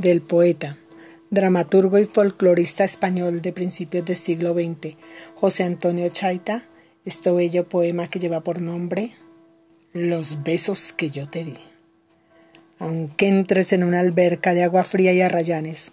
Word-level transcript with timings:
del 0.00 0.22
poeta, 0.22 0.78
dramaturgo 1.28 1.98
y 1.98 2.04
folclorista 2.04 2.84
español 2.84 3.42
de 3.42 3.52
principios 3.52 4.04
del 4.06 4.16
siglo 4.16 4.54
XX, 4.54 4.96
José 5.34 5.64
Antonio 5.64 6.08
Chaita, 6.08 6.64
este 7.04 7.30
bello 7.30 7.68
poema 7.68 8.08
que 8.08 8.18
lleva 8.18 8.40
por 8.40 8.62
nombre 8.62 9.12
Los 9.92 10.42
besos 10.42 10.94
que 10.94 11.10
yo 11.10 11.28
te 11.28 11.44
di. 11.44 11.58
Aunque 12.78 13.28
entres 13.28 13.74
en 13.74 13.84
una 13.84 14.00
alberca 14.00 14.54
de 14.54 14.62
agua 14.62 14.84
fría 14.84 15.12
y 15.12 15.20
arrayanes, 15.20 15.92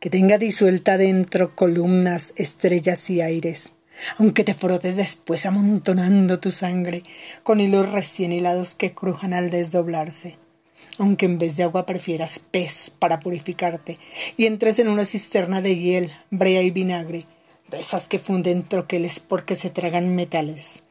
que 0.00 0.10
tenga 0.10 0.36
disuelta 0.36 0.98
dentro 0.98 1.56
columnas, 1.56 2.34
estrellas 2.36 3.08
y 3.08 3.22
aires, 3.22 3.70
aunque 4.18 4.44
te 4.44 4.52
frotes 4.52 4.96
después 4.96 5.46
amontonando 5.46 6.40
tu 6.40 6.50
sangre 6.50 7.04
con 7.42 7.60
hilos 7.60 7.90
recién 7.90 8.32
hilados 8.32 8.74
que 8.74 8.92
crujan 8.92 9.32
al 9.32 9.48
desdoblarse, 9.48 10.36
aunque 10.98 11.26
en 11.26 11.38
vez 11.38 11.56
de 11.56 11.62
agua 11.62 11.86
prefieras 11.86 12.38
pez 12.38 12.90
para 12.90 13.20
purificarte 13.20 13.98
y 14.36 14.46
entres 14.46 14.78
en 14.78 14.88
una 14.88 15.04
cisterna 15.04 15.60
de 15.60 15.76
hiel, 15.76 16.12
brea 16.30 16.62
y 16.62 16.70
vinagre, 16.70 17.26
de 17.70 17.80
esas 17.80 18.08
que 18.08 18.18
funden 18.18 18.62
troqueles 18.62 19.20
porque 19.20 19.54
se 19.54 19.70
tragan 19.70 20.14
metales, 20.14 20.82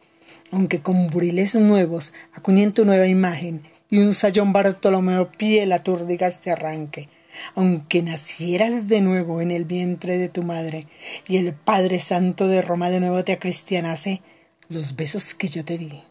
aunque 0.51 0.81
con 0.81 1.07
buriles 1.07 1.55
nuevos 1.55 2.13
acuñen 2.33 2.73
tu 2.73 2.85
nueva 2.85 3.07
imagen 3.07 3.63
y 3.89 3.99
un 3.99 4.13
sayón 4.13 4.53
Bartolomeo 4.53 5.31
piel 5.31 5.71
aturdigas 5.71 6.41
te 6.41 6.51
arranque, 6.51 7.09
aunque 7.53 8.01
nacieras 8.01 8.87
de 8.87 9.01
nuevo 9.01 9.41
en 9.41 9.51
el 9.51 9.65
vientre 9.65 10.17
de 10.17 10.29
tu 10.29 10.43
madre 10.43 10.87
y 11.27 11.37
el 11.37 11.53
Padre 11.53 11.99
Santo 11.99 12.47
de 12.47 12.61
Roma 12.61 12.89
de 12.89 12.99
nuevo 12.99 13.23
te 13.23 13.33
acristianase, 13.33 14.21
los 14.67 14.95
besos 14.95 15.35
que 15.35 15.47
yo 15.47 15.63
te 15.63 15.77
di, 15.77 16.03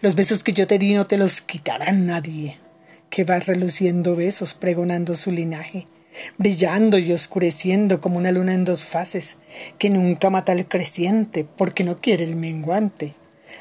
los 0.00 0.14
besos 0.14 0.44
que 0.44 0.52
yo 0.52 0.66
te 0.66 0.78
di 0.78 0.94
no 0.94 1.06
te 1.06 1.16
los 1.16 1.40
quitará 1.40 1.92
nadie 1.92 2.63
que 3.14 3.22
va 3.22 3.38
reluciendo 3.38 4.16
besos 4.16 4.54
pregonando 4.54 5.14
su 5.14 5.30
linaje, 5.30 5.86
brillando 6.36 6.98
y 6.98 7.12
oscureciendo 7.12 8.00
como 8.00 8.18
una 8.18 8.32
luna 8.32 8.54
en 8.54 8.64
dos 8.64 8.82
fases, 8.82 9.36
que 9.78 9.88
nunca 9.88 10.30
mata 10.30 10.50
al 10.50 10.66
creciente 10.66 11.44
porque 11.44 11.84
no 11.84 12.00
quiere 12.00 12.24
el 12.24 12.34
menguante. 12.34 13.14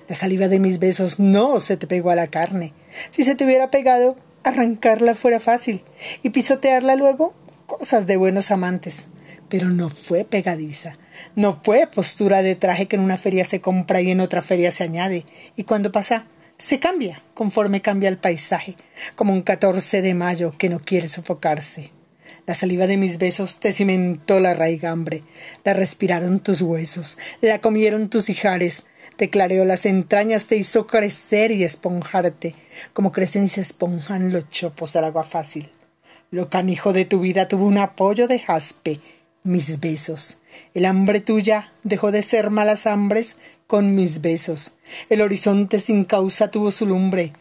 La 0.09 0.16
saliva 0.16 0.48
de 0.48 0.58
mis 0.58 0.80
besos 0.80 1.20
no 1.20 1.59
se 1.59 1.78
te 1.78 1.86
pegó 1.86 2.09
a 2.09 2.16
la 2.16 2.30
carne. 2.30 2.74
Si 3.12 3.22
se 3.22 3.36
te 3.36 3.46
hubiera 3.46 3.70
pegado, 3.70 4.18
arrancarla 4.44 5.14
fuera 5.14 5.40
fácil 5.40 5.84
y 6.24 6.31
pisotearla 6.31 6.96
luego, 6.96 7.36
cosas 7.68 8.08
de 8.08 8.18
buenos 8.18 8.50
amantes. 8.50 9.08
Pero 9.50 9.70
no 9.70 9.90
fue 9.90 10.26
pegadiza, 10.26 10.98
no 11.36 11.59
fue 11.62 11.86
postura 11.86 12.42
de 12.42 12.56
traje 12.56 12.88
que 12.88 12.96
en 12.96 13.04
una 13.04 13.18
feria 13.18 13.46
se 13.46 13.62
compra 13.62 14.02
y 14.02 14.09
en 14.09 14.20
otra 14.20 14.42
feria 14.42 14.72
se 14.72 14.84
añade, 14.84 15.28
y 15.56 15.66
cuando 15.66 15.92
pasa, 15.92 16.26
se 16.64 16.80
cambia 16.80 17.22
conforme 17.33 17.81
cambia 17.81 18.08
el 18.08 18.17
paisaje, 18.17 18.78
como 19.16 19.33
un 19.33 19.42
14 19.42 20.02
de 20.02 20.14
mayo 20.14 20.53
que 20.58 20.69
no 20.69 20.80
quiere 20.80 21.09
sofocarse. 21.09 21.92
La 22.47 22.53
saliva 22.53 22.88
de 22.88 22.95
mis 22.95 23.17
besos 23.17 23.59
te 23.59 23.73
cimentó 23.73 24.39
la 24.39 24.53
raigambre, 24.53 25.23
la 25.66 25.73
respiraron 25.73 26.39
tus 26.39 26.61
huesos, 26.61 27.17
la 27.41 27.59
comieron 27.59 28.09
tus 28.09 28.30
hijares, 28.30 28.86
te 29.17 29.30
clareó 29.30 29.66
las 29.66 29.86
entrañas, 29.86 30.47
te 30.47 30.56
hizo 30.56 30.88
crecer 30.88 31.52
y 31.52 31.66
esponjarte, 31.66 32.56
como 32.94 33.11
crecen 33.11 33.44
y 33.44 33.50
se 33.50 33.59
esponjan 33.59 34.31
los 34.31 34.50
chopos 34.50 34.95
al 34.95 35.03
agua 35.03 35.23
fácil. 35.23 35.69
Lo 36.31 36.50
canijo 36.50 36.94
de 36.94 37.03
tu 37.03 37.19
vida 37.19 37.50
tuvo 37.50 37.66
un 37.66 37.78
apoyo 37.78 38.30
de 38.30 38.39
jaspe, 38.39 39.02
mis 39.44 39.81
besos. 39.81 40.38
El 40.73 40.86
hambre 40.86 41.22
tuya 41.22 41.72
dejó 41.84 42.12
de 42.12 42.22
ser 42.22 42.50
malas 42.50 42.88
hambres 42.88 43.38
con 43.68 43.96
mis 43.96 44.22
besos. 44.22 44.72
El 45.09 45.22
horizonte 45.22 45.80
sin 45.80 46.06
causa 46.06 46.50
tuvo 46.50 46.72
su 46.72 46.86
lumbre, 46.86 47.34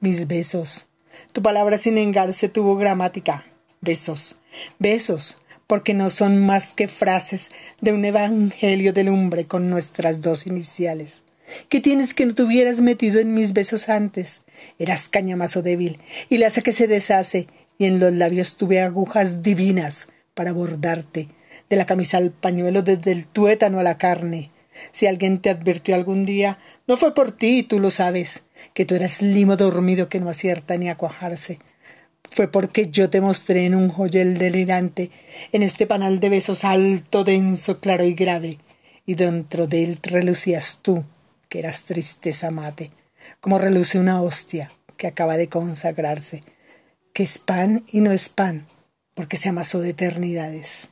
mis 0.00 0.26
besos. 0.26 0.86
Tu 1.32 1.42
palabra 1.42 1.78
sin 1.78 1.98
engarse 1.98 2.48
tuvo 2.48 2.76
gramática, 2.76 3.44
besos. 3.80 4.36
Besos, 4.78 5.36
porque 5.66 5.94
no 5.94 6.10
son 6.10 6.38
más 6.44 6.72
que 6.72 6.88
frases 6.88 7.50
de 7.80 7.92
un 7.92 8.04
evangelio 8.04 8.92
de 8.92 9.04
lumbre 9.04 9.46
con 9.46 9.70
nuestras 9.70 10.20
dos 10.20 10.46
iniciales. 10.46 11.22
¿Qué 11.68 11.80
tienes 11.80 12.14
que 12.14 12.26
no 12.26 12.34
te 12.34 12.42
hubieras 12.42 12.80
metido 12.80 13.20
en 13.20 13.34
mis 13.34 13.52
besos 13.52 13.88
antes? 13.88 14.42
Eras 14.78 15.08
cañamazo 15.08 15.62
débil, 15.62 15.98
y 16.28 16.38
la 16.38 16.50
que 16.50 16.72
se 16.72 16.86
deshace, 16.86 17.46
y 17.78 17.86
en 17.86 17.98
los 17.98 18.12
labios 18.12 18.56
tuve 18.56 18.80
agujas 18.80 19.42
divinas 19.42 20.08
para 20.34 20.52
bordarte, 20.52 21.28
de 21.70 21.76
la 21.76 21.86
camisa 21.86 22.18
al 22.18 22.32
pañuelo, 22.32 22.82
desde 22.82 23.12
el 23.12 23.26
tuétano 23.26 23.78
a 23.78 23.84
la 23.84 23.96
carne. 23.96 24.50
Si 24.92 25.06
alguien 25.06 25.40
te 25.40 25.50
advirtió 25.50 25.94
algún 25.94 26.24
día, 26.24 26.58
no 26.86 26.96
fue 26.96 27.14
por 27.14 27.32
ti, 27.32 27.62
tú 27.62 27.78
lo 27.78 27.90
sabes, 27.90 28.42
que 28.74 28.84
tú 28.84 28.94
eras 28.96 29.22
limo 29.22 29.56
dormido 29.56 30.08
que 30.08 30.20
no 30.20 30.28
acierta 30.28 30.76
ni 30.76 30.88
a 30.88 30.96
cuajarse. 30.96 31.58
Fue 32.30 32.48
porque 32.48 32.90
yo 32.90 33.08
te 33.08 33.20
mostré 33.20 33.66
en 33.66 33.74
un 33.74 33.88
joyel 33.88 34.38
delirante, 34.38 35.10
en 35.52 35.62
este 35.62 35.86
panal 35.86 36.20
de 36.20 36.28
besos 36.28 36.64
alto, 36.64 37.24
denso, 37.24 37.78
claro 37.78 38.04
y 38.04 38.14
grave, 38.14 38.58
y 39.06 39.14
dentro 39.14 39.66
de 39.66 39.84
él 39.84 39.98
relucías 40.02 40.78
tú, 40.82 41.04
que 41.48 41.60
eras 41.60 41.84
tristeza 41.84 42.50
mate, 42.50 42.90
como 43.40 43.58
reluce 43.58 43.98
una 43.98 44.22
hostia 44.22 44.70
que 44.96 45.06
acaba 45.06 45.36
de 45.36 45.48
consagrarse, 45.48 46.42
que 47.12 47.22
es 47.22 47.38
pan 47.38 47.84
y 47.90 48.00
no 48.00 48.12
es 48.12 48.28
pan, 48.28 48.66
porque 49.14 49.36
se 49.36 49.48
amasó 49.48 49.80
de 49.80 49.90
eternidades. 49.90 50.88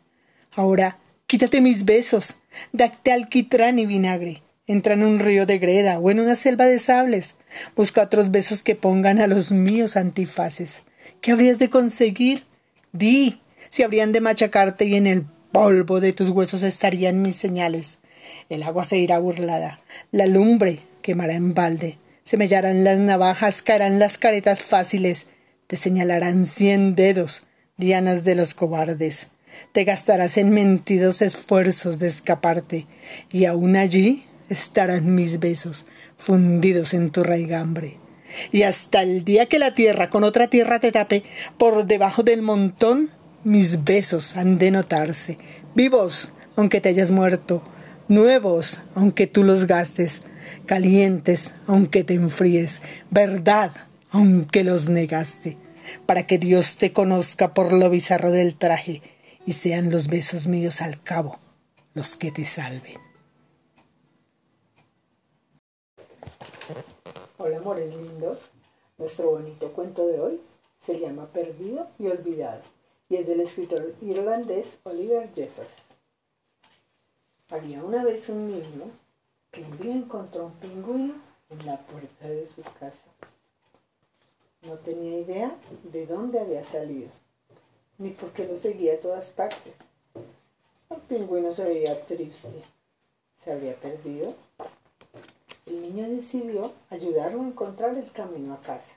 Ahora, 0.59 0.99
quítate 1.29 1.61
mis 1.61 1.85
besos, 1.85 2.35
dacte 2.73 3.13
alquitrán 3.13 3.79
y 3.79 3.87
vinagre. 3.87 4.43
Entra 4.67 4.95
en 4.95 5.05
un 5.05 5.21
río 5.21 5.47
de 5.47 5.59
greda 5.59 6.01
o 6.01 6.11
en 6.11 6.19
una 6.19 6.35
selva 6.35 6.65
de 6.65 6.81
sables. 6.81 7.37
Busca 7.77 8.03
otros 8.03 8.33
besos 8.33 8.65
que 8.65 8.75
pongan 8.75 9.21
a 9.21 9.29
los 9.29 9.53
míos 9.53 9.97
antifaces. 9.97 10.83
¿Qué 11.21 11.31
habrías 11.31 11.61
de 11.61 11.71
conseguir? 11.71 12.43
Di, 12.91 13.41
si 13.71 13.85
habrían 13.85 14.11
de 14.11 14.21
machacarte 14.21 14.87
y 14.87 14.97
en 14.97 15.07
el 15.07 15.27
polvo 15.53 16.01
de 16.01 16.13
tus 16.13 16.29
huesos 16.29 16.65
estarían 16.65 17.23
mis 17.23 17.37
señales. 17.37 17.99
El 18.49 18.65
agua 18.65 18.83
se 18.83 18.99
irá 18.99 19.21
burlada, 19.21 19.79
la 20.11 20.27
lumbre 20.27 20.81
quemará 21.03 21.35
en 21.35 21.55
balde, 21.55 21.99
se 22.25 22.37
mellarán 22.37 22.83
las 22.83 22.99
navajas, 22.99 23.63
caerán 23.63 24.01
las 24.01 24.19
caretas 24.19 24.61
fáciles, 24.61 25.29
te 25.69 25.77
señalarán 25.77 26.47
cien 26.47 26.97
dedos, 26.97 27.45
dianas 27.77 28.25
de 28.25 28.35
los 28.35 28.55
cobardes 28.55 29.29
te 29.73 29.85
gastarás 29.85 30.37
en 30.37 30.51
mentidos 30.51 31.23
esfuerzos 31.23 31.99
de 31.99 32.09
escaparte, 32.09 32.87
y 33.31 33.45
aún 33.45 33.77
allí 33.77 34.25
estarán 34.49 35.15
mis 35.15 35.39
besos 35.39 35.87
fundidos 36.17 36.95
en 36.95 37.11
tu 37.11 37.23
raigambre. 37.23 37.99
Y 38.53 38.63
hasta 38.63 39.03
el 39.03 39.25
día 39.25 39.47
que 39.47 39.59
la 39.59 39.75
tierra 39.75 40.11
con 40.11 40.25
otra 40.25 40.49
tierra 40.49 40.81
te 40.81 40.93
tape, 40.93 41.25
por 41.57 41.87
debajo 41.87 42.23
del 42.23 42.43
montón, 42.43 43.11
mis 43.45 43.85
besos 43.85 44.37
han 44.37 44.59
de 44.59 44.71
notarse, 44.71 45.39
vivos, 45.75 46.31
aunque 46.57 46.81
te 46.81 46.91
hayas 46.91 47.11
muerto, 47.11 47.63
nuevos, 48.09 48.81
aunque 48.95 49.27
tú 49.27 49.45
los 49.45 49.67
gastes, 49.67 50.23
calientes, 50.67 51.55
aunque 51.67 52.05
te 52.05 52.15
enfríes, 52.15 52.83
verdad, 53.11 53.73
aunque 54.11 54.65
los 54.65 54.89
negaste, 54.89 55.57
para 56.07 56.27
que 56.27 56.39
Dios 56.39 56.77
te 56.77 56.93
conozca 56.93 57.55
por 57.55 57.73
lo 57.73 57.91
bizarro 57.91 58.31
del 58.31 58.55
traje, 58.55 59.03
y 59.49 59.55
sean 59.55 59.91
los 59.91 60.09
besos 60.09 60.47
míos 60.47 60.83
al 60.83 61.03
cabo 61.03 61.39
los 61.95 62.19
que 62.19 62.31
te 62.31 62.45
salven. 62.45 62.99
Hola 67.39 67.57
amores 67.57 67.95
lindos, 67.95 68.51
nuestro 68.99 69.31
bonito 69.31 69.73
cuento 69.73 70.07
de 70.07 70.21
hoy 70.21 70.41
se 70.81 71.01
llama 71.01 71.29
Perdido 71.29 71.89
y 71.99 72.09
Olvidado 72.09 72.61
y 73.09 73.17
es 73.17 73.27
del 73.27 73.41
escritor 73.41 73.95
irlandés 74.03 74.77
Oliver 74.83 75.33
Jeffers. 75.35 75.97
Había 77.49 77.83
una 77.83 78.05
vez 78.05 78.29
un 78.29 78.49
niño 78.49 78.91
que 79.51 79.63
un 79.63 79.79
día 79.79 79.95
encontró 79.95 80.45
un 80.45 80.53
pingüino 80.57 81.15
en 81.49 81.65
la 81.65 81.79
puerta 81.87 82.29
de 82.29 82.47
su 82.47 82.61
casa. 82.79 83.09
No 84.61 84.75
tenía 84.75 85.21
idea 85.21 85.57
de 85.85 86.07
dónde 86.07 86.39
había 86.39 86.63
salido 86.63 87.09
ni 87.99 88.11
porque 88.11 88.47
lo 88.47 88.57
seguía 88.57 88.95
a 88.95 89.01
todas 89.01 89.31
partes. 89.31 89.77
El 90.91 91.01
pingüino 91.03 91.53
se 91.53 91.65
veía 91.65 92.07
triste. 92.07 92.63
Se 93.45 93.53
había 93.53 93.75
perdido. 93.79 94.35
El 95.67 95.83
niño 95.83 96.09
decidió 96.09 96.73
ayudarlo 96.91 97.43
a 97.43 97.47
encontrar 97.47 97.97
el 97.97 98.11
camino 98.13 98.55
a 98.55 98.63
casa. 98.63 98.97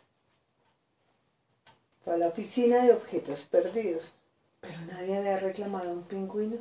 Fue 2.04 2.14
a 2.14 2.18
la 2.18 2.28
oficina 2.28 2.84
de 2.84 2.94
objetos 2.94 3.44
perdidos, 3.44 4.14
pero 4.62 4.80
nadie 4.82 5.18
había 5.18 5.40
reclamado 5.40 5.92
un 5.92 6.04
pingüino. 6.04 6.58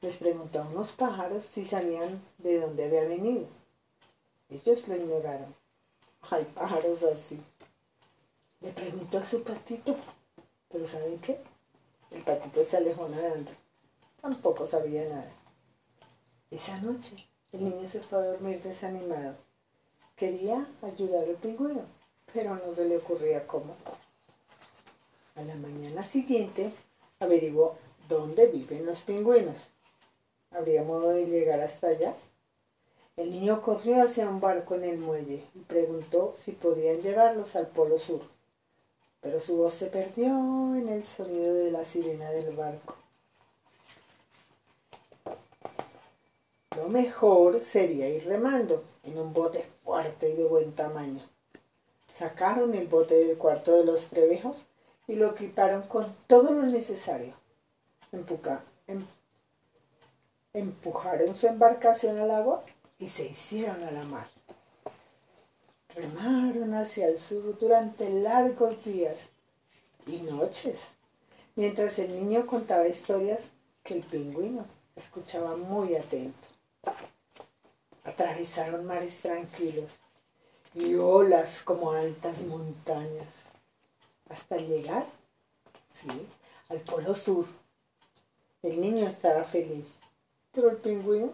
Les 0.00 0.16
preguntó 0.16 0.60
a 0.60 0.68
unos 0.68 0.92
pájaros 0.92 1.46
si 1.46 1.64
sabían 1.64 2.20
de 2.38 2.60
dónde 2.60 2.84
había 2.84 3.04
venido. 3.04 3.46
Ellos 4.50 4.86
lo 4.88 4.96
ignoraron. 4.96 5.54
Hay 6.30 6.44
pájaros 6.44 7.02
así. 7.04 7.40
Le 8.60 8.72
preguntó 8.72 9.18
a 9.18 9.24
su 9.24 9.42
patito 9.42 9.96
pero 10.70 10.86
¿saben 10.86 11.18
qué? 11.18 11.40
El 12.10 12.22
patito 12.22 12.64
se 12.64 12.76
alejó 12.76 13.08
nadando. 13.08 13.50
Tampoco 14.20 14.66
sabía 14.66 15.08
nada. 15.08 15.32
Esa 16.50 16.80
noche 16.80 17.26
el 17.52 17.64
niño 17.64 17.88
se 17.88 18.00
fue 18.00 18.18
a 18.18 18.26
dormir 18.26 18.62
desanimado. 18.62 19.36
Quería 20.16 20.66
ayudar 20.82 21.28
al 21.28 21.36
pingüino, 21.36 21.82
pero 22.32 22.56
no 22.56 22.74
se 22.74 22.84
le 22.84 22.96
ocurría 22.98 23.46
cómo. 23.46 23.76
A 25.34 25.42
la 25.42 25.54
mañana 25.54 26.04
siguiente 26.04 26.72
averiguó 27.20 27.76
dónde 28.08 28.46
viven 28.46 28.86
los 28.86 29.02
pingüinos. 29.02 29.70
¿Habría 30.50 30.82
modo 30.82 31.10
de 31.10 31.26
llegar 31.26 31.60
hasta 31.60 31.88
allá? 31.88 32.14
El 33.16 33.30
niño 33.30 33.62
corrió 33.62 34.02
hacia 34.02 34.28
un 34.28 34.40
barco 34.40 34.74
en 34.74 34.84
el 34.84 34.98
muelle 34.98 35.44
y 35.54 35.60
preguntó 35.60 36.34
si 36.44 36.52
podían 36.52 37.00
llevarlos 37.00 37.56
al 37.56 37.68
Polo 37.68 37.98
Sur, 37.98 38.20
pero 39.26 39.40
su 39.40 39.56
voz 39.56 39.74
se 39.74 39.86
perdió 39.86 40.28
en 40.76 40.88
el 40.88 41.04
sonido 41.04 41.52
de 41.52 41.72
la 41.72 41.84
sirena 41.84 42.30
del 42.30 42.54
barco. 42.54 42.94
Lo 46.76 46.86
mejor 46.88 47.60
sería 47.60 48.08
ir 48.08 48.24
remando 48.24 48.84
en 49.02 49.18
un 49.18 49.32
bote 49.32 49.68
fuerte 49.82 50.30
y 50.30 50.34
de 50.34 50.44
buen 50.44 50.76
tamaño. 50.76 51.24
Sacaron 52.14 52.72
el 52.76 52.86
bote 52.86 53.16
del 53.16 53.36
cuarto 53.36 53.72
de 53.72 53.84
los 53.84 54.06
trebejos 54.06 54.66
y 55.08 55.16
lo 55.16 55.32
equiparon 55.32 55.82
con 55.88 56.14
todo 56.28 56.52
lo 56.52 56.62
necesario. 56.62 57.34
Em, 58.86 59.04
empujaron 60.52 61.34
su 61.34 61.48
embarcación 61.48 62.16
al 62.18 62.30
agua 62.30 62.64
y 63.00 63.08
se 63.08 63.26
hicieron 63.26 63.82
a 63.82 63.90
la 63.90 64.04
mar. 64.04 64.35
Remaron 65.96 66.74
hacia 66.74 67.08
el 67.08 67.18
sur 67.18 67.58
durante 67.58 68.10
largos 68.10 68.84
días 68.84 69.30
y 70.06 70.18
noches, 70.18 70.88
mientras 71.54 71.98
el 71.98 72.12
niño 72.12 72.46
contaba 72.46 72.86
historias 72.86 73.52
que 73.82 73.94
el 73.94 74.02
pingüino 74.02 74.66
escuchaba 74.94 75.56
muy 75.56 75.96
atento. 75.96 76.46
Atravesaron 78.04 78.84
mares 78.84 79.22
tranquilos 79.22 79.90
y 80.74 80.96
olas 80.96 81.62
como 81.62 81.92
altas 81.92 82.42
montañas, 82.42 83.44
hasta 84.28 84.58
llegar, 84.58 85.06
sí, 85.94 86.08
al 86.68 86.80
polo 86.80 87.14
sur. 87.14 87.46
El 88.62 88.82
niño 88.82 89.08
estaba 89.08 89.44
feliz, 89.44 90.00
pero 90.52 90.68
el 90.68 90.76
pingüino 90.76 91.32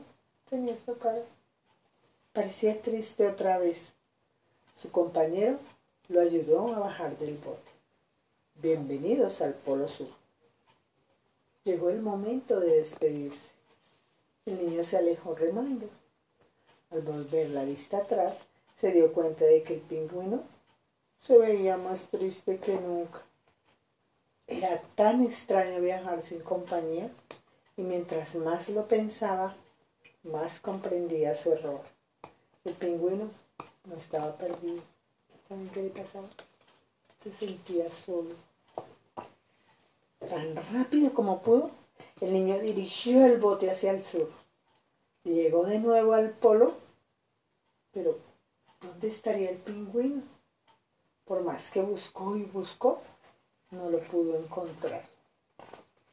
tenía 0.49 0.75
esta 0.75 0.95
cara. 0.95 1.25
Parecía 2.33 2.81
triste 2.81 3.27
otra 3.27 3.59
vez. 3.59 3.95
Su 4.75 4.91
compañero 4.91 5.59
lo 6.09 6.21
ayudó 6.21 6.75
a 6.75 6.79
bajar 6.79 7.17
del 7.19 7.37
bote. 7.37 7.71
Bienvenidos 8.57 9.41
al 9.43 9.55
Polo 9.55 9.87
Sur. 9.87 10.09
Llegó 11.63 11.91
el 11.91 12.01
momento 12.01 12.59
de 12.59 12.77
despedirse. 12.77 13.53
El 14.47 14.67
niño 14.67 14.83
se 14.83 14.97
alejó 14.97 15.35
remando. 15.35 15.89
Al 16.91 17.03
volver 17.03 17.51
la 17.51 17.65
vista 17.65 17.99
atrás, 17.99 18.41
se 18.75 18.91
dio 18.93 19.13
cuenta 19.13 19.45
de 19.45 19.63
que 19.63 19.75
el 19.75 19.81
pingüino 19.81 20.43
se 21.21 21.39
veía 21.39 21.77
más 21.77 22.09
triste 22.09 22.59
que 22.59 22.75
nunca. 22.75 23.23
Era 24.47 24.81
tan 24.97 25.23
extraño 25.23 25.81
viajar 25.81 26.23
sin 26.23 26.41
compañía 26.41 27.11
y 27.77 27.83
mientras 27.83 28.35
más 28.35 28.69
lo 28.71 28.89
pensaba, 28.89 29.55
más 30.25 30.61
comprendía 30.61 31.35
su 31.37 31.53
error. 31.53 31.83
El 32.65 32.75
pingüino 32.75 33.42
no 33.85 33.97
estaba 33.97 34.37
perdido. 34.37 34.83
¿Saben 35.49 35.69
qué 35.71 35.83
le 35.83 35.91
pasaba? 35.91 36.29
Se 37.23 37.33
sentía 37.33 37.91
solo. 37.91 38.35
Tan 40.19 40.57
rápido 40.73 41.13
como 41.13 41.43
pudo, 41.43 41.71
el 42.21 42.33
niño 42.33 42.59
dirigió 42.59 43.25
el 43.25 43.39
bote 43.39 43.71
hacia 43.71 43.91
el 43.91 44.03
sur. 44.03 44.31
Llegó 45.25 45.65
de 45.65 45.79
nuevo 45.79 46.15
al 46.15 46.31
polo, 46.31 46.75
pero 47.93 48.19
¿dónde 48.81 49.09
estaría 49.09 49.51
el 49.51 49.59
pingüino? 49.59 50.23
Por 51.25 51.43
más 51.43 51.71
que 51.71 51.81
buscó 51.83 52.37
y 52.37 52.45
buscó, 52.45 53.03
no 53.71 53.91
lo 53.91 54.01
pudo 54.01 54.37
encontrar. 54.37 55.05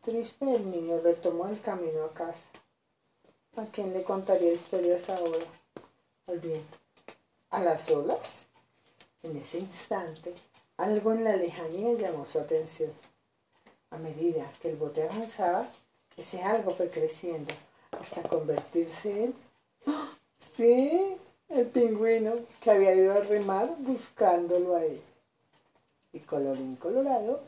Triste, 0.01 0.55
el 0.55 0.71
niño 0.71 0.99
retomó 1.01 1.47
el 1.47 1.59
camino 1.61 2.03
a 2.05 2.13
casa. 2.13 2.49
¿A 3.57 3.65
quién 3.65 3.93
le 3.93 4.03
contaría 4.03 4.53
historias 4.53 5.09
ahora? 5.09 5.45
al 6.27 6.39
viento. 6.39 6.77
¿A 7.51 7.61
las 7.61 7.89
olas? 7.89 8.47
En 9.23 9.35
ese 9.35 9.57
instante, 9.57 10.35
algo 10.77 11.13
en 11.13 11.23
la 11.23 11.35
lejanía 11.35 11.93
llamó 11.93 12.25
su 12.27 12.39
atención. 12.39 12.91
A 13.89 13.97
medida 13.97 14.53
que 14.61 14.69
el 14.69 14.77
bote 14.77 15.01
avanzaba, 15.01 15.67
ese 16.15 16.43
algo 16.43 16.75
fue 16.75 16.91
creciendo 16.91 17.51
hasta 17.91 18.21
convertirse 18.21 19.25
en... 19.25 19.35
¡Ah! 19.87 20.11
Sí, 20.55 21.17
el 21.47 21.65
pingüino 21.67 22.35
que 22.61 22.69
había 22.69 22.93
ido 22.93 23.13
a 23.13 23.21
remar 23.21 23.75
buscándolo 23.79 24.75
a 24.75 24.85
él. 24.85 25.01
Y 26.13 26.19
colorín 26.19 26.75
colorado, 26.75 27.41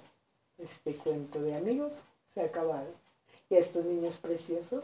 este 0.57 0.95
cuento 0.95 1.41
de 1.41 1.55
amigos 1.55 1.93
se 2.33 2.41
ha 2.41 2.45
acabado. 2.45 2.91
Y 3.51 3.55
a 3.55 3.59
estos 3.59 3.85
niños 3.85 4.17
preciosos 4.17 4.83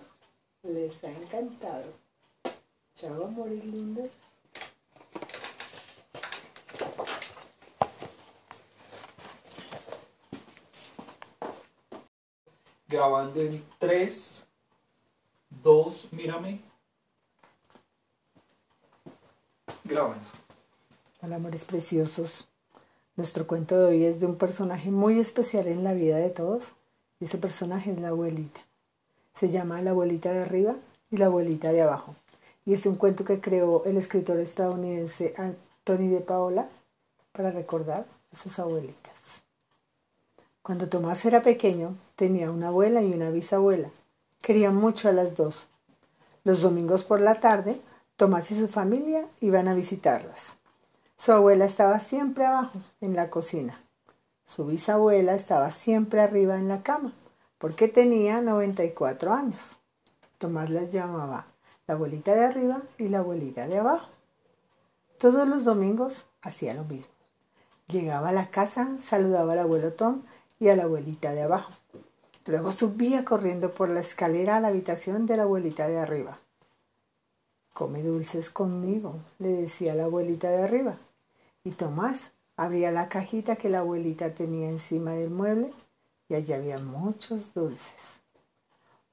les 0.62 1.04
ha 1.04 1.10
encantado. 1.10 1.92
Chao, 2.94 3.25
amores 3.25 3.66
lindas. 3.66 4.26
Grabando 12.88 13.42
en 13.42 13.63
3, 13.80 14.48
2, 15.63 16.13
mírame. 16.13 16.62
Grabando. 19.84 20.25
Hola, 21.22 21.36
amores 21.36 21.66
preciosos. 21.66 22.48
Nuestro 23.16 23.48
cuento 23.48 23.78
de 23.78 23.86
hoy 23.86 24.06
es 24.06 24.19
de 24.19 24.25
un 24.25 24.38
personaje 24.38 24.92
muy 24.92 25.19
especial 25.19 25.68
en 25.68 25.84
la 25.84 25.94
vida 25.94 26.18
de 26.18 26.30
todos. 26.30 26.74
Y 27.19 27.25
ese 27.25 27.38
personaje 27.38 27.92
es 27.92 28.00
la 28.00 28.10
abuelita. 28.10 28.62
Se 29.34 29.50
llama 29.50 29.81
la 29.81 29.92
abuelita 29.92 30.31
de 30.31 30.42
arriba 30.42 30.75
y 31.10 31.18
la 31.18 31.25
abuelita 31.25 31.72
de 31.72 31.81
abajo 31.81 32.16
y 32.68 32.74
es 32.74 32.86
un 32.86 32.95
cuento 32.95 33.24
que 33.24 33.39
creó 33.39 33.86
el 33.86 33.95
escritor 33.95 34.42
estadounidense 34.42 35.34
Anthony 35.38 36.10
de 36.10 36.19
Paola 36.19 36.68
para 37.31 37.50
recordar 37.50 38.06
a 38.34 38.36
sus 38.36 38.60
abuelitas. 38.60 39.42
Cuando 40.62 40.89
Tomás 40.89 41.24
era 41.24 41.42
pequeño, 41.42 41.95
tenía 42.18 42.52
una 42.52 42.69
abuela 42.69 43.04
y 43.04 43.14
una 43.14 43.30
bisabuela. 43.30 43.92
Querían 44.42 44.75
mucho 44.75 45.08
a 45.08 45.12
las 45.14 45.36
dos. 45.36 45.69
Los 46.44 46.62
domingos 46.62 47.04
por 47.04 47.22
la 47.22 47.40
tarde, 47.40 47.80
Tomás 48.18 48.50
y 48.50 48.60
su 48.60 48.68
familia 48.68 49.28
iban 49.40 49.68
a 49.68 49.75
visitarlas. 49.75 50.56
Su 51.18 51.31
abuela 51.31 51.66
estaba 51.66 52.00
siempre 52.00 52.46
abajo, 52.46 52.80
en 53.00 53.16
la 53.16 53.30
cocina. 53.30 53.80
Su 54.46 54.65
bisabuela 54.65 55.36
estaba 55.36 55.70
siempre 55.70 56.22
arriba 56.22 56.56
en 56.56 56.68
la 56.68 56.82
cama, 56.82 57.13
porque 57.60 57.88
tenía 57.88 58.41
94 58.41 59.34
años. 59.34 59.77
Tomás 60.39 60.72
las 60.72 60.91
llamaba 60.91 61.46
la 61.86 61.94
abuelita 61.94 62.34
de 62.34 62.46
arriba 62.46 62.82
y 62.98 63.10
la 63.10 63.20
abuelita 63.20 63.68
de 63.68 63.77
abajo. 63.77 64.10
Todos 65.20 65.48
los 65.48 65.65
domingos 65.65 66.25
hacía 66.41 66.74
lo 66.74 66.84
mismo. 66.84 67.13
Llegaba 67.88 68.30
a 68.30 68.34
la 68.34 68.50
casa, 68.50 68.89
saludaba 69.00 69.53
al 69.53 69.60
abuelo 69.60 69.94
Tom 69.94 70.24
y 70.60 70.70
a 70.70 70.75
la 70.75 70.84
abuelita 70.84 71.34
de 71.34 71.44
abajo. 71.44 71.74
Luego 72.48 72.72
subía 72.72 73.25
corriendo 73.25 73.74
por 73.74 73.89
la 73.89 74.00
escalera 74.00 74.56
a 74.56 74.60
la 74.62 74.70
habitación 74.70 75.25
de 75.25 75.36
la 75.36 75.44
abuelita 75.44 75.88
de 75.88 75.98
arriba. 75.98 76.39
Come 77.74 78.01
dulces 78.01 78.50
conmigo, 78.50 79.16
le 79.38 79.50
decía 79.50 79.96
la 79.96 80.06
abuelita 80.06 80.50
de 80.50 80.63
arriba. 80.63 80.98
Y 81.66 81.72
Tomás 81.72 82.32
abría 82.56 82.92
la 82.92 83.10
cajita 83.10 83.58
que 83.58 83.70
la 83.70 83.80
abuelita 83.80 84.34
tenía 84.34 84.70
encima 84.70 85.12
del 85.12 85.30
mueble 85.30 85.74
y 86.30 86.36
allí 86.36 86.54
había 86.54 86.80
muchos 86.80 87.54
dulces. 87.54 88.22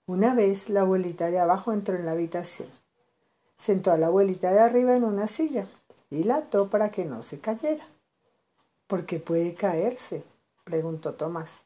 Una 0.07 0.35
vez 0.35 0.69
la 0.69 0.83
abuelita 0.83 1.31
de 1.31 1.41
abajo 1.41 1.73
entró 1.73 1.97
en 1.97 2.07
la 2.07 2.13
habitación. 2.13 2.69
Sentó 3.57 3.91
a 3.91 3.99
la 3.99 4.07
abuelita 4.07 4.53
de 4.53 4.61
arriba 4.61 4.95
en 4.95 5.03
una 5.03 5.27
silla 5.27 5.67
y 6.09 6.23
la 6.23 6.37
ató 6.37 6.71
para 6.71 6.91
que 6.91 7.05
no 7.05 7.23
se 7.25 7.41
cayera. 7.41 7.87
¿Por 8.87 9.07
qué 9.07 9.19
puede 9.19 9.55
caerse? 9.55 10.23
preguntó 10.65 11.15
Tomás. 11.15 11.65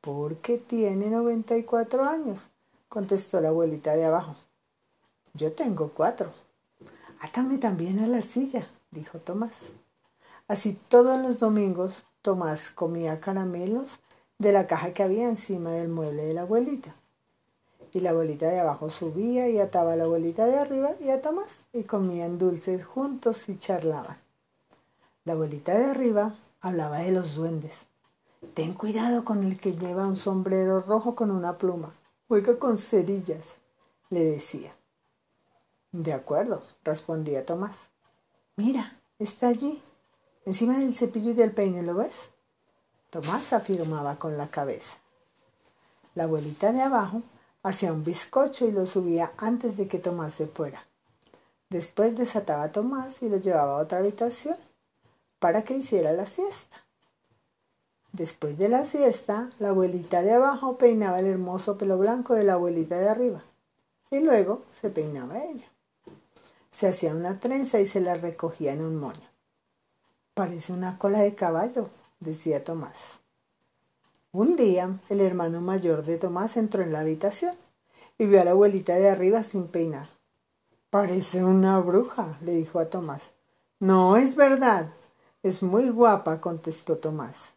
Porque 0.00 0.58
tiene 0.58 1.10
noventa 1.10 1.56
y 1.56 1.64
cuatro 1.64 2.04
años, 2.04 2.48
contestó 2.88 3.40
la 3.40 3.48
abuelita 3.48 3.96
de 3.96 4.04
abajo. 4.04 4.34
Yo 5.34 5.52
tengo 5.52 5.90
cuatro. 5.90 6.32
Átame 7.20 7.58
también 7.58 8.00
a 8.00 8.06
la 8.06 8.22
silla, 8.22 8.68
dijo 8.90 9.18
Tomás. 9.18 9.72
Así 10.48 10.78
todos 10.88 11.20
los 11.20 11.38
domingos 11.38 12.04
Tomás 12.22 12.70
comía 12.70 13.20
caramelos 13.20 14.00
de 14.38 14.52
la 14.52 14.66
caja 14.66 14.92
que 14.92 15.02
había 15.02 15.28
encima 15.28 15.70
del 15.70 15.88
mueble 15.88 16.24
de 16.24 16.34
la 16.34 16.42
abuelita 16.42 16.94
y 17.92 18.00
la 18.00 18.10
abuelita 18.10 18.48
de 18.48 18.60
abajo 18.60 18.90
subía 18.90 19.48
y 19.48 19.58
ataba 19.58 19.94
a 19.94 19.96
la 19.96 20.04
abuelita 20.04 20.46
de 20.46 20.58
arriba 20.58 20.92
y 21.00 21.10
a 21.10 21.20
Tomás 21.20 21.66
y 21.72 21.82
comían 21.82 22.38
dulces 22.38 22.84
juntos 22.84 23.48
y 23.48 23.58
charlaban. 23.58 24.16
La 25.24 25.32
abuelita 25.32 25.76
de 25.76 25.86
arriba 25.86 26.34
hablaba 26.60 26.98
de 27.00 27.12
los 27.12 27.34
duendes. 27.34 27.86
Ten 28.54 28.72
cuidado 28.72 29.24
con 29.24 29.44
el 29.44 29.60
que 29.60 29.76
lleva 29.76 30.06
un 30.06 30.16
sombrero 30.16 30.80
rojo 30.80 31.14
con 31.14 31.30
una 31.30 31.58
pluma. 31.58 31.94
Juega 32.26 32.58
con 32.58 32.78
cerillas, 32.78 33.56
le 34.08 34.24
decía. 34.24 34.74
De 35.92 36.12
acuerdo, 36.12 36.62
respondía 36.82 37.44
Tomás. 37.44 37.76
Mira, 38.56 38.98
está 39.18 39.48
allí, 39.48 39.82
encima 40.46 40.78
del 40.78 40.94
cepillo 40.94 41.30
y 41.30 41.34
del 41.34 41.52
peine, 41.52 41.82
¿lo 41.82 41.94
ves? 41.94 42.30
Tomás 43.10 43.52
afirmaba 43.52 44.18
con 44.18 44.38
la 44.38 44.48
cabeza. 44.48 44.98
La 46.14 46.24
abuelita 46.24 46.72
de 46.72 46.80
abajo 46.80 47.22
hacía 47.62 47.92
un 47.92 48.04
bizcocho 48.04 48.66
y 48.66 48.72
lo 48.72 48.86
subía 48.86 49.32
antes 49.36 49.76
de 49.76 49.86
que 49.86 49.98
Tomás 49.98 50.34
se 50.34 50.46
fuera. 50.46 50.86
Después 51.68 52.16
desataba 52.16 52.64
a 52.64 52.72
Tomás 52.72 53.22
y 53.22 53.28
lo 53.28 53.36
llevaba 53.36 53.78
a 53.78 53.82
otra 53.82 53.98
habitación 53.98 54.56
para 55.38 55.62
que 55.62 55.76
hiciera 55.76 56.12
la 56.12 56.26
siesta. 56.26 56.84
Después 58.12 58.58
de 58.58 58.68
la 58.68 58.86
siesta, 58.86 59.50
la 59.58 59.68
abuelita 59.68 60.22
de 60.22 60.32
abajo 60.32 60.78
peinaba 60.78 61.20
el 61.20 61.26
hermoso 61.26 61.78
pelo 61.78 61.96
blanco 61.96 62.34
de 62.34 62.44
la 62.44 62.54
abuelita 62.54 62.98
de 62.98 63.08
arriba 63.08 63.44
y 64.10 64.20
luego 64.24 64.62
se 64.72 64.90
peinaba 64.90 65.44
ella. 65.44 65.66
Se 66.70 66.88
hacía 66.88 67.14
una 67.14 67.38
trenza 67.38 67.80
y 67.80 67.86
se 67.86 68.00
la 68.00 68.16
recogía 68.16 68.72
en 68.72 68.82
un 68.82 68.96
moño. 68.96 69.28
Parece 70.34 70.72
una 70.72 70.98
cola 70.98 71.20
de 71.20 71.34
caballo, 71.34 71.90
decía 72.18 72.64
Tomás. 72.64 73.20
Un 74.32 74.56
día, 74.56 75.00
el 75.08 75.20
hermano 75.20 75.60
mayor 75.60 76.04
de 76.04 76.18
Tomás 76.18 76.56
entró 76.56 76.82
en 76.82 76.92
la 76.92 77.00
habitación 77.00 77.54
y 78.18 78.26
vio 78.26 78.40
a 78.40 78.44
la 78.44 78.52
abuelita 78.52 78.94
de 78.94 79.08
arriba 79.08 79.42
sin 79.42 79.68
peinar. 79.68 80.08
Parece 80.90 81.44
una 81.44 81.78
bruja, 81.78 82.38
le 82.42 82.52
dijo 82.52 82.80
a 82.80 82.90
Tomás. 82.90 83.32
No 83.78 84.16
es 84.16 84.36
verdad. 84.36 84.90
Es 85.42 85.62
muy 85.62 85.88
guapa, 85.88 86.40
contestó 86.40 86.98
Tomás. 86.98 87.54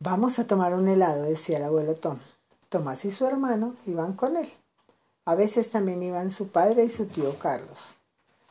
Vamos 0.00 0.38
a 0.38 0.46
tomar 0.46 0.74
un 0.74 0.88
helado, 0.88 1.22
decía 1.22 1.58
el 1.58 1.64
abuelo 1.64 1.94
Tom. 1.94 2.18
Tomás 2.68 3.04
y 3.04 3.10
su 3.10 3.24
hermano 3.24 3.76
iban 3.86 4.14
con 4.14 4.36
él. 4.36 4.50
A 5.24 5.34
veces 5.34 5.70
también 5.70 6.02
iban 6.02 6.30
su 6.30 6.48
padre 6.48 6.84
y 6.84 6.90
su 6.90 7.06
tío 7.06 7.38
Carlos. 7.38 7.94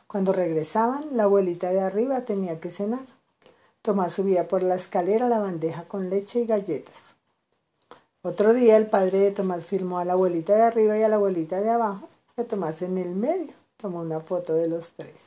Cuando 0.06 0.32
regresaban, 0.32 1.04
la 1.12 1.24
abuelita 1.24 1.70
de 1.70 1.80
arriba 1.80 2.24
tenía 2.24 2.60
que 2.60 2.70
cenar. 2.70 3.04
Tomás 3.82 4.14
subía 4.14 4.48
por 4.48 4.62
la 4.62 4.74
escalera 4.76 5.28
la 5.28 5.38
bandeja 5.38 5.84
con 5.84 6.08
leche 6.08 6.40
y 6.40 6.46
galletas. 6.46 7.14
Otro 8.22 8.54
día 8.54 8.78
el 8.78 8.86
padre 8.86 9.18
de 9.18 9.30
Tomás 9.30 9.64
firmó 9.64 9.98
a 9.98 10.04
la 10.04 10.14
abuelita 10.14 10.56
de 10.56 10.62
arriba 10.62 10.96
y 10.96 11.02
a 11.02 11.08
la 11.08 11.16
abuelita 11.16 11.60
de 11.60 11.68
abajo, 11.68 12.08
y 12.36 12.40
a 12.40 12.48
Tomás 12.48 12.80
en 12.80 12.96
el 12.96 13.14
medio. 13.14 13.52
Tomó 13.76 14.00
una 14.00 14.20
foto 14.20 14.54
de 14.54 14.68
los 14.68 14.92
tres. 14.92 15.20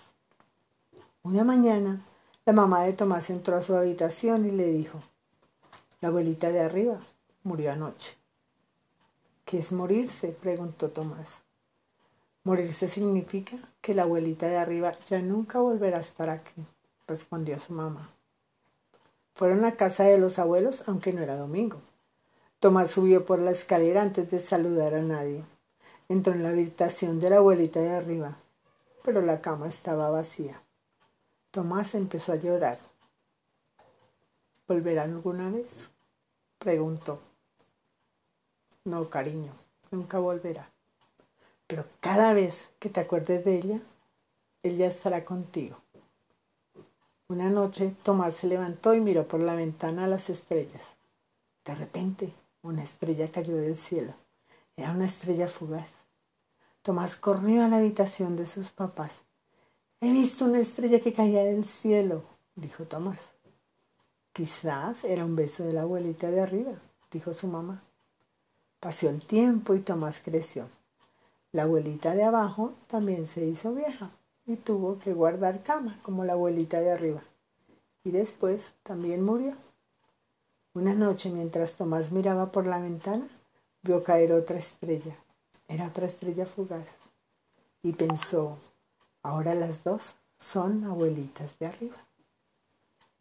Una 1.22 1.44
mañana, 1.44 2.02
la 2.46 2.54
mamá 2.54 2.84
de 2.84 2.94
Tomás 2.94 3.30
entró 3.30 3.56
a 3.56 3.62
su 3.62 3.76
habitación 3.76 4.48
y 4.48 4.52
le 4.52 4.66
dijo, 4.66 5.00
la 6.00 6.10
abuelita 6.10 6.52
de 6.52 6.60
arriba 6.60 7.00
murió 7.44 7.72
anoche. 7.72 8.16
¿Qué 9.46 9.58
es 9.58 9.72
morirse? 9.72 10.28
preguntó 10.30 10.90
Tomás. 10.90 11.42
Morirse 12.44 12.88
significa 12.88 13.58
que 13.82 13.96
la 13.96 14.04
abuelita 14.04 14.48
de 14.48 14.58
arriba 14.58 14.94
ya 15.10 15.20
nunca 15.22 15.60
volverá 15.60 15.98
a 15.98 16.02
estar 16.02 16.30
aquí, 16.30 16.66
respondió 17.08 17.58
su 17.58 17.74
mamá. 17.74 18.12
Fueron 19.34 19.66
a 19.66 19.76
casa 19.76 20.04
de 20.04 20.18
los 20.18 20.40
abuelos, 20.40 20.84
aunque 20.88 21.14
no 21.14 21.22
era 21.22 21.36
domingo. 21.36 21.82
Tomás 22.60 22.92
subió 22.92 23.26
por 23.26 23.40
la 23.40 23.52
escalera 23.52 24.02
antes 24.02 24.30
de 24.32 24.40
saludar 24.40 24.94
a 24.94 25.02
nadie. 25.02 25.44
Entró 26.10 26.34
en 26.34 26.44
la 26.44 26.50
habitación 26.50 27.20
de 27.20 27.30
la 27.30 27.38
abuelita 27.38 27.80
de 27.80 27.92
arriba, 27.92 28.38
pero 29.04 29.22
la 29.22 29.42
cama 29.42 29.68
estaba 29.68 30.10
vacía. 30.10 30.62
Tomás 31.52 31.96
empezó 31.96 32.34
a 32.34 32.36
llorar. 32.36 32.87
¿Volverán 34.68 35.14
alguna 35.14 35.50
vez? 35.50 35.90
preguntó. 36.60 37.20
No, 38.84 39.10
cariño, 39.10 39.54
nunca 39.92 40.20
volverá. 40.20 40.70
Pero 41.68 41.86
cada 42.00 42.34
vez 42.34 42.70
que 42.80 42.90
te 42.90 43.00
acuerdes 43.00 43.46
de 43.46 43.56
ella, 43.58 43.80
ella 44.64 44.88
estará 44.88 45.24
contigo. 45.24 45.78
Una 47.30 47.50
noche 47.50 47.96
Tomás 48.04 48.36
se 48.36 48.48
levantó 48.48 48.94
y 48.94 49.02
miró 49.02 49.28
por 49.28 49.44
la 49.44 49.56
ventana 49.56 50.06
a 50.06 50.08
las 50.08 50.30
estrellas. 50.30 50.96
De 51.66 51.76
repente, 51.76 52.34
una 52.62 52.84
estrella 52.84 53.32
cayó 53.32 53.56
del 53.56 53.78
cielo. 53.78 54.14
Era 54.76 54.92
una 54.92 55.06
estrella 55.06 55.48
fugaz. 55.48 55.96
Tomás 56.82 57.16
corrió 57.16 57.64
a 57.64 57.68
la 57.68 57.78
habitación 57.78 58.36
de 58.36 58.46
sus 58.46 58.70
papás. 58.70 59.24
He 60.00 60.12
visto 60.12 60.46
una 60.46 60.60
estrella 60.60 61.02
que 61.02 61.12
caía 61.12 61.44
del 61.44 61.66
cielo, 61.66 62.24
dijo 62.56 62.86
Tomás. 62.86 63.37
Quizás 64.38 65.04
era 65.04 65.26
un 65.26 65.36
beso 65.36 65.64
de 65.64 65.74
la 65.74 65.82
abuelita 65.82 66.30
de 66.30 66.40
arriba, 66.40 66.74
dijo 67.10 67.34
su 67.34 67.48
mamá. 67.48 67.82
Pasó 68.80 69.10
el 69.10 69.26
tiempo 69.26 69.74
y 69.74 69.80
Tomás 69.80 70.22
creció. 70.24 70.70
La 71.52 71.64
abuelita 71.64 72.14
de 72.14 72.22
abajo 72.22 72.76
también 72.86 73.26
se 73.26 73.48
hizo 73.48 73.74
vieja 73.74 74.12
y 74.46 74.58
tuvo 74.58 75.00
que 75.00 75.14
guardar 75.14 75.64
cama 75.64 76.00
como 76.04 76.24
la 76.24 76.34
abuelita 76.34 76.80
de 76.82 76.92
arriba. 76.92 77.24
Y 78.04 78.12
después 78.12 78.76
también 78.84 79.26
murió. 79.26 79.54
Una 80.76 80.94
noche 80.94 81.32
mientras 81.32 81.74
Tomás 81.74 82.12
miraba 82.12 82.52
por 82.52 82.68
la 82.68 82.78
ventana, 82.78 83.28
vio 83.82 84.04
caer 84.04 84.34
otra 84.34 84.60
estrella. 84.60 85.16
Era 85.68 85.88
otra 85.88 86.06
estrella 86.06 86.46
fugaz. 86.46 86.86
Y 87.82 87.94
pensó, 87.94 88.60
ahora 89.24 89.56
las 89.56 89.84
dos 89.84 90.14
son 90.38 90.84
abuelitas 90.84 91.58
de 91.58 91.66
arriba 91.66 92.07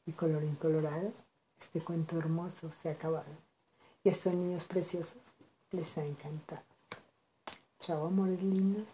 y 0.07 0.13
colorín 0.13 0.55
colorado, 0.55 1.13
este 1.61 1.81
cuento 1.81 2.17
hermoso 2.17 2.71
se 2.71 2.89
ha 2.89 2.93
acabado. 2.93 3.33
Y 4.05 4.09
a 4.09 4.13
estos 4.13 4.33
niños 4.35 4.65
preciosos 4.65 5.19
les 5.73 5.99
ha 5.99 6.05
encantado. 6.05 6.63
Chao, 7.81 8.07
amores 8.07 8.43
lindos. 8.43 8.87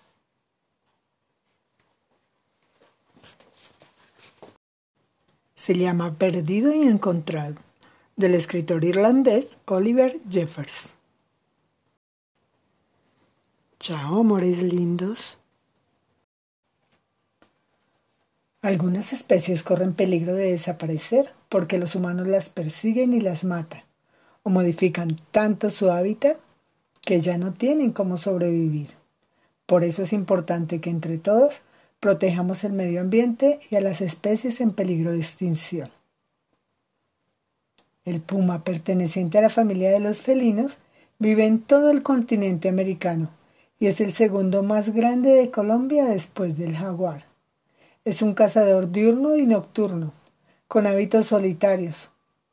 Se 5.54 5.74
llama 5.74 6.14
Perdido 6.14 6.74
y 6.74 6.82
Encontrado, 6.82 7.56
del 8.16 8.34
escritor 8.34 8.84
irlandés 8.84 9.58
Oliver 9.66 10.20
Jeffers. 10.28 10.92
Chao, 13.78 14.20
amores 14.20 14.62
lindos. 14.62 15.38
Algunas 18.62 19.12
especies 19.12 19.64
corren 19.64 19.92
peligro 19.92 20.34
de 20.34 20.52
desaparecer 20.52 21.34
porque 21.48 21.78
los 21.78 21.96
humanos 21.96 22.28
las 22.28 22.48
persiguen 22.48 23.12
y 23.12 23.20
las 23.20 23.42
matan, 23.42 23.82
o 24.44 24.50
modifican 24.50 25.20
tanto 25.32 25.68
su 25.68 25.90
hábitat 25.90 26.36
que 27.00 27.18
ya 27.18 27.38
no 27.38 27.52
tienen 27.52 27.90
cómo 27.90 28.16
sobrevivir. 28.16 28.90
Por 29.66 29.82
eso 29.82 30.02
es 30.02 30.12
importante 30.12 30.80
que 30.80 30.90
entre 30.90 31.18
todos 31.18 31.62
protejamos 31.98 32.62
el 32.62 32.72
medio 32.72 33.00
ambiente 33.00 33.58
y 33.68 33.74
a 33.74 33.80
las 33.80 34.00
especies 34.00 34.60
en 34.60 34.70
peligro 34.70 35.10
de 35.10 35.18
extinción. 35.18 35.90
El 38.04 38.20
puma, 38.20 38.62
perteneciente 38.62 39.38
a 39.38 39.42
la 39.42 39.50
familia 39.50 39.90
de 39.90 39.98
los 39.98 40.18
felinos, 40.18 40.78
vive 41.18 41.46
en 41.46 41.60
todo 41.60 41.90
el 41.90 42.04
continente 42.04 42.68
americano 42.68 43.30
y 43.80 43.88
es 43.88 44.00
el 44.00 44.12
segundo 44.12 44.62
más 44.62 44.90
grande 44.90 45.30
de 45.30 45.50
Colombia 45.50 46.04
después 46.04 46.56
del 46.56 46.76
jaguar. 46.76 47.31
Es 48.04 48.20
un 48.20 48.34
cazador 48.34 48.90
diurno 48.90 49.36
y 49.36 49.46
nocturno, 49.46 50.12
con 50.66 50.88
hábitos 50.88 51.26
solitarios, 51.26 52.10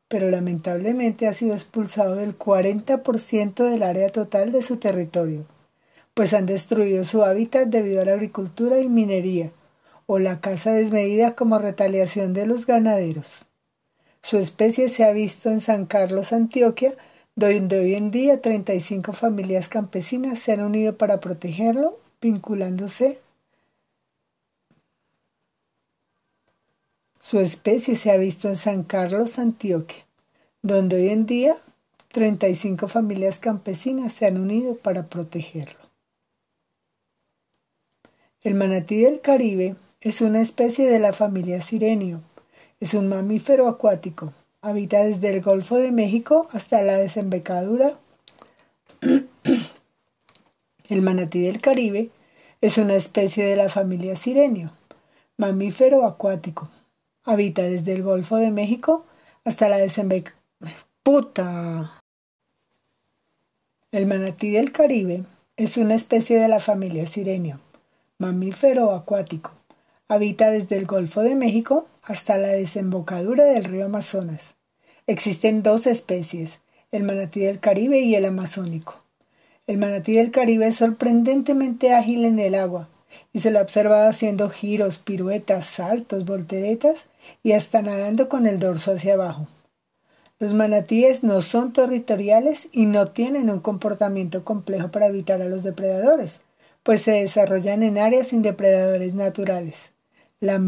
pero 0.07 0.29
lamentablemente 0.29 1.27
ha 1.27 1.33
sido 1.33 1.55
expulsado 1.55 2.13
del 2.17 2.37
40% 2.37 3.63
del 3.63 3.81
área 3.81 4.11
total 4.11 4.51
de 4.51 4.61
su 4.61 4.77
territorio, 4.77 5.45
pues 6.13 6.35
han 6.35 6.45
destruido 6.45 7.03
su 7.03 7.23
hábitat 7.23 7.67
debido 7.67 8.03
a 8.03 8.05
la 8.05 8.13
agricultura 8.13 8.79
y 8.79 8.87
minería, 8.87 9.49
o 10.05 10.19
la 10.19 10.39
caza 10.39 10.71
desmedida 10.71 11.33
como 11.33 11.57
retaliación 11.57 12.33
de 12.33 12.45
los 12.45 12.67
ganaderos. 12.67 13.47
Su 14.21 14.37
especie 14.37 14.87
se 14.87 15.03
ha 15.03 15.11
visto 15.13 15.49
en 15.49 15.61
San 15.61 15.87
Carlos, 15.87 16.31
Antioquia, 16.31 16.93
donde 17.35 17.79
hoy 17.79 17.95
en 17.95 18.11
día 18.11 18.39
35 18.39 19.13
familias 19.13 19.67
campesinas 19.67 20.37
se 20.37 20.51
han 20.51 20.61
unido 20.61 20.95
para 20.95 21.19
protegerlo, 21.19 21.97
vinculándose 22.21 23.19
Su 27.19 27.39
especie 27.39 27.95
se 27.95 28.11
ha 28.11 28.17
visto 28.17 28.47
en 28.47 28.55
San 28.55 28.83
Carlos, 28.83 29.39
Antioquia, 29.39 30.05
donde 30.61 30.95
hoy 30.95 31.09
en 31.09 31.25
día 31.25 31.57
35 32.11 32.87
familias 32.87 33.39
campesinas 33.39 34.13
se 34.13 34.25
han 34.25 34.39
unido 34.39 34.75
para 34.75 35.07
protegerlo. 35.07 35.79
El 38.41 38.55
manatí 38.55 39.01
del 39.01 39.19
Caribe 39.19 39.75
es 40.01 40.21
una 40.21 40.39
especie 40.39 40.89
de 40.89 40.97
la 40.97 41.11
familia 41.11 41.61
Sirenio. 41.61 42.21
Es 42.79 42.93
un 42.93 43.09
mamífero 43.09 43.67
acuático. 43.67 44.33
Habita 44.61 45.03
desde 45.03 45.29
el 45.29 45.41
Golfo 45.41 45.75
de 45.75 45.91
México 45.91 46.47
hasta 46.51 46.81
la 46.81 46.97
desembocadura. 46.97 47.99
el 50.89 51.01
manatí 51.01 51.41
del 51.41 51.59
Caribe 51.59 52.11
es 52.61 52.77
una 52.77 52.95
especie 52.95 53.45
de 53.45 53.57
la 53.57 53.67
familia 53.67 54.15
Sirenio, 54.15 54.71
mamífero 55.37 56.05
acuático. 56.05 56.69
Habita 57.29 57.61
desde 57.61 57.93
el 57.93 58.01
Golfo 58.01 58.37
de 58.37 58.49
México 58.49 59.05
hasta 59.45 59.69
la. 59.69 59.77
El 63.91 64.07
manatí 64.07 64.49
del 64.49 64.71
Caribe 64.71 65.25
es 65.55 65.77
una 65.77 65.93
especie 65.93 66.39
de 66.39 66.47
la 66.47 66.59
familia 66.59 67.05
Sirenio, 67.05 67.59
mamífero 68.17 68.89
acuático. 68.95 69.51
Habita 70.07 70.49
desde 70.49 70.75
el 70.77 70.87
Golfo 70.87 71.21
de 71.21 71.35
México 71.35 71.87
hasta 72.01 72.39
la 72.39 72.47
desembocadura 72.47 73.43
del 73.43 73.65
río 73.65 73.85
Amazonas. 73.85 74.55
Existen 75.05 75.61
dos 75.61 75.85
especies, 75.85 76.57
el 76.91 77.03
manatí 77.03 77.41
del 77.41 77.59
Caribe 77.59 77.99
y 77.99 78.15
el 78.15 78.25
amazónico. 78.25 79.03
El 79.67 79.77
manatí 79.77 80.13
del 80.15 80.31
Caribe 80.31 80.65
es 80.65 80.77
sorprendentemente 80.77 81.93
ágil 81.93 82.25
en 82.25 82.39
el 82.39 82.55
agua 82.55 82.89
y 83.33 83.41
se 83.41 83.51
lo 83.51 83.59
ha 83.59 83.61
observado 83.61 84.09
haciendo 84.09 84.49
giros, 84.49 84.97
piruetas, 84.97 85.67
saltos, 85.67 86.25
volteretas 86.25 87.05
y 87.43 87.53
hasta 87.53 87.81
nadando 87.81 88.29
con 88.29 88.47
el 88.47 88.59
dorso 88.59 88.91
hacia 88.91 89.13
abajo. 89.15 89.47
Los 90.39 90.53
manatíes 90.53 91.23
no 91.23 91.41
son 91.41 91.73
territoriales 91.73 92.69
y 92.71 92.85
no 92.85 93.09
tienen 93.09 93.49
un 93.49 93.59
comportamiento 93.59 94.45
complejo 94.45 94.89
para 94.89 95.07
evitar 95.07 95.41
a 95.41 95.49
los 95.49 95.63
depredadores, 95.63 96.39
pues 96.83 97.01
se 97.01 97.11
desarrollan 97.11 97.83
en 97.83 97.97
áreas 97.97 98.27
sin 98.27 98.41
depredadores 98.41 99.13
naturales. 99.15 99.91
La, 100.39 100.61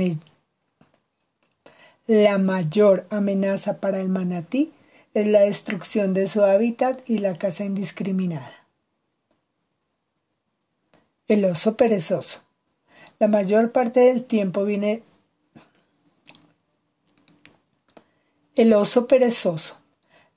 la 2.08 2.38
mayor 2.38 3.06
amenaza 3.10 3.78
para 3.80 4.02
el 4.02 4.10
manatí 4.10 4.74
es 5.14 5.28
la 5.28 5.42
destrucción 5.42 6.14
de 6.14 6.28
su 6.28 6.44
hábitat 6.44 7.10
y 7.10 7.20
la 7.20 7.38
caza 7.38 7.64
indiscriminada. 7.64 8.52
El 11.30 11.46
oso 11.46 11.78
perezoso. 11.78 12.42
La 13.20 13.30
mayor 13.30 13.72
parte 13.72 14.02
del 14.02 14.26
tiempo 14.26 14.66
viene 14.66 15.04
el 18.58 18.74
oso 18.74 19.08
perezoso. 19.08 19.78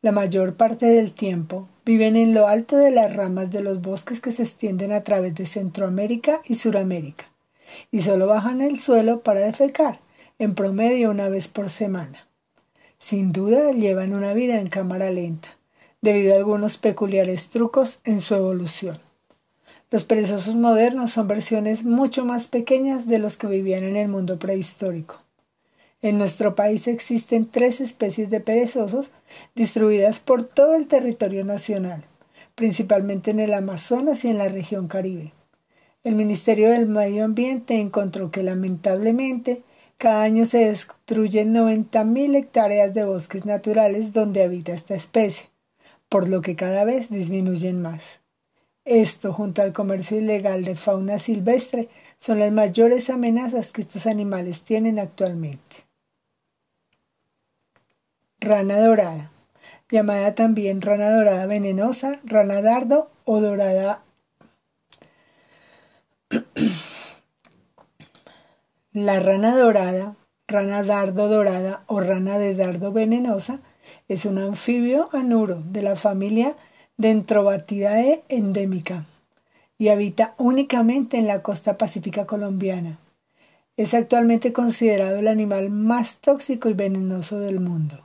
La 0.00 0.12
mayor 0.12 0.54
parte 0.54 0.86
del 0.86 1.12
tiempo 1.12 1.68
viven 1.84 2.14
en 2.14 2.32
lo 2.32 2.46
alto 2.46 2.76
de 2.76 2.92
las 2.92 3.14
ramas 3.14 3.50
de 3.50 3.60
los 3.60 3.82
bosques 3.82 4.20
que 4.20 4.30
se 4.30 4.42
extienden 4.42 4.92
a 4.92 5.02
través 5.02 5.34
de 5.34 5.46
Centroamérica 5.46 6.40
y 6.44 6.54
Suramérica, 6.54 7.24
y 7.90 8.02
solo 8.02 8.28
bajan 8.28 8.60
el 8.60 8.78
suelo 8.78 9.22
para 9.22 9.40
defecar, 9.40 9.98
en 10.38 10.54
promedio 10.54 11.10
una 11.10 11.28
vez 11.28 11.48
por 11.48 11.70
semana. 11.70 12.28
Sin 13.00 13.32
duda 13.32 13.72
llevan 13.72 14.14
una 14.14 14.32
vida 14.32 14.60
en 14.60 14.68
cámara 14.68 15.10
lenta, 15.10 15.58
debido 16.00 16.34
a 16.34 16.36
algunos 16.36 16.76
peculiares 16.76 17.48
trucos 17.48 17.98
en 18.04 18.20
su 18.20 18.36
evolución. 18.36 18.98
Los 19.90 20.04
perezosos 20.04 20.54
modernos 20.54 21.10
son 21.10 21.26
versiones 21.26 21.82
mucho 21.84 22.24
más 22.24 22.46
pequeñas 22.46 23.08
de 23.08 23.18
los 23.18 23.36
que 23.36 23.48
vivían 23.48 23.82
en 23.82 23.96
el 23.96 24.06
mundo 24.06 24.38
prehistórico. 24.38 25.23
En 26.02 26.18
nuestro 26.18 26.54
país 26.54 26.86
existen 26.86 27.46
tres 27.50 27.80
especies 27.80 28.30
de 28.30 28.40
perezosos 28.40 29.10
distribuidas 29.54 30.20
por 30.20 30.42
todo 30.42 30.74
el 30.74 30.86
territorio 30.86 31.44
nacional, 31.44 32.04
principalmente 32.54 33.30
en 33.30 33.40
el 33.40 33.54
Amazonas 33.54 34.24
y 34.24 34.28
en 34.28 34.38
la 34.38 34.48
región 34.48 34.88
Caribe. 34.88 35.32
El 36.04 36.16
Ministerio 36.16 36.70
del 36.70 36.86
Medio 36.86 37.24
Ambiente 37.24 37.78
encontró 37.78 38.30
que 38.30 38.42
lamentablemente 38.42 39.62
cada 39.96 40.22
año 40.22 40.44
se 40.44 40.58
destruyen 40.58 41.54
90.000 41.54 42.36
hectáreas 42.36 42.92
de 42.92 43.04
bosques 43.04 43.46
naturales 43.46 44.12
donde 44.12 44.42
habita 44.42 44.72
esta 44.72 44.94
especie, 44.94 45.48
por 46.10 46.28
lo 46.28 46.42
que 46.42 46.56
cada 46.56 46.84
vez 46.84 47.08
disminuyen 47.08 47.80
más. 47.80 48.20
Esto, 48.84 49.32
junto 49.32 49.62
al 49.62 49.72
comercio 49.72 50.18
ilegal 50.18 50.64
de 50.64 50.76
fauna 50.76 51.18
silvestre, 51.18 51.88
son 52.18 52.38
las 52.38 52.52
mayores 52.52 53.08
amenazas 53.08 53.72
que 53.72 53.80
estos 53.80 54.06
animales 54.06 54.60
tienen 54.60 54.98
actualmente. 54.98 55.83
Rana 58.44 58.78
dorada, 58.78 59.30
llamada 59.90 60.34
también 60.34 60.82
rana 60.82 61.10
dorada 61.10 61.46
venenosa, 61.46 62.20
rana 62.24 62.60
dardo 62.60 63.10
o 63.24 63.40
dorada. 63.40 64.02
La 68.92 69.18
rana 69.18 69.56
dorada, 69.56 70.16
rana 70.46 70.82
dardo 70.82 71.28
dorada 71.28 71.84
o 71.86 72.00
rana 72.00 72.36
de 72.36 72.54
dardo 72.54 72.92
venenosa 72.92 73.60
es 74.08 74.26
un 74.26 74.36
anfibio 74.36 75.08
anuro 75.12 75.62
de 75.64 75.80
la 75.80 75.96
familia 75.96 76.54
Dentrobatidae 76.98 78.24
endémica 78.28 79.06
y 79.78 79.88
habita 79.88 80.34
únicamente 80.36 81.16
en 81.16 81.28
la 81.28 81.40
costa 81.40 81.78
pacífica 81.78 82.26
colombiana. 82.26 82.98
Es 83.78 83.94
actualmente 83.94 84.52
considerado 84.52 85.16
el 85.16 85.28
animal 85.28 85.70
más 85.70 86.18
tóxico 86.18 86.68
y 86.68 86.74
venenoso 86.74 87.38
del 87.38 87.58
mundo. 87.58 88.04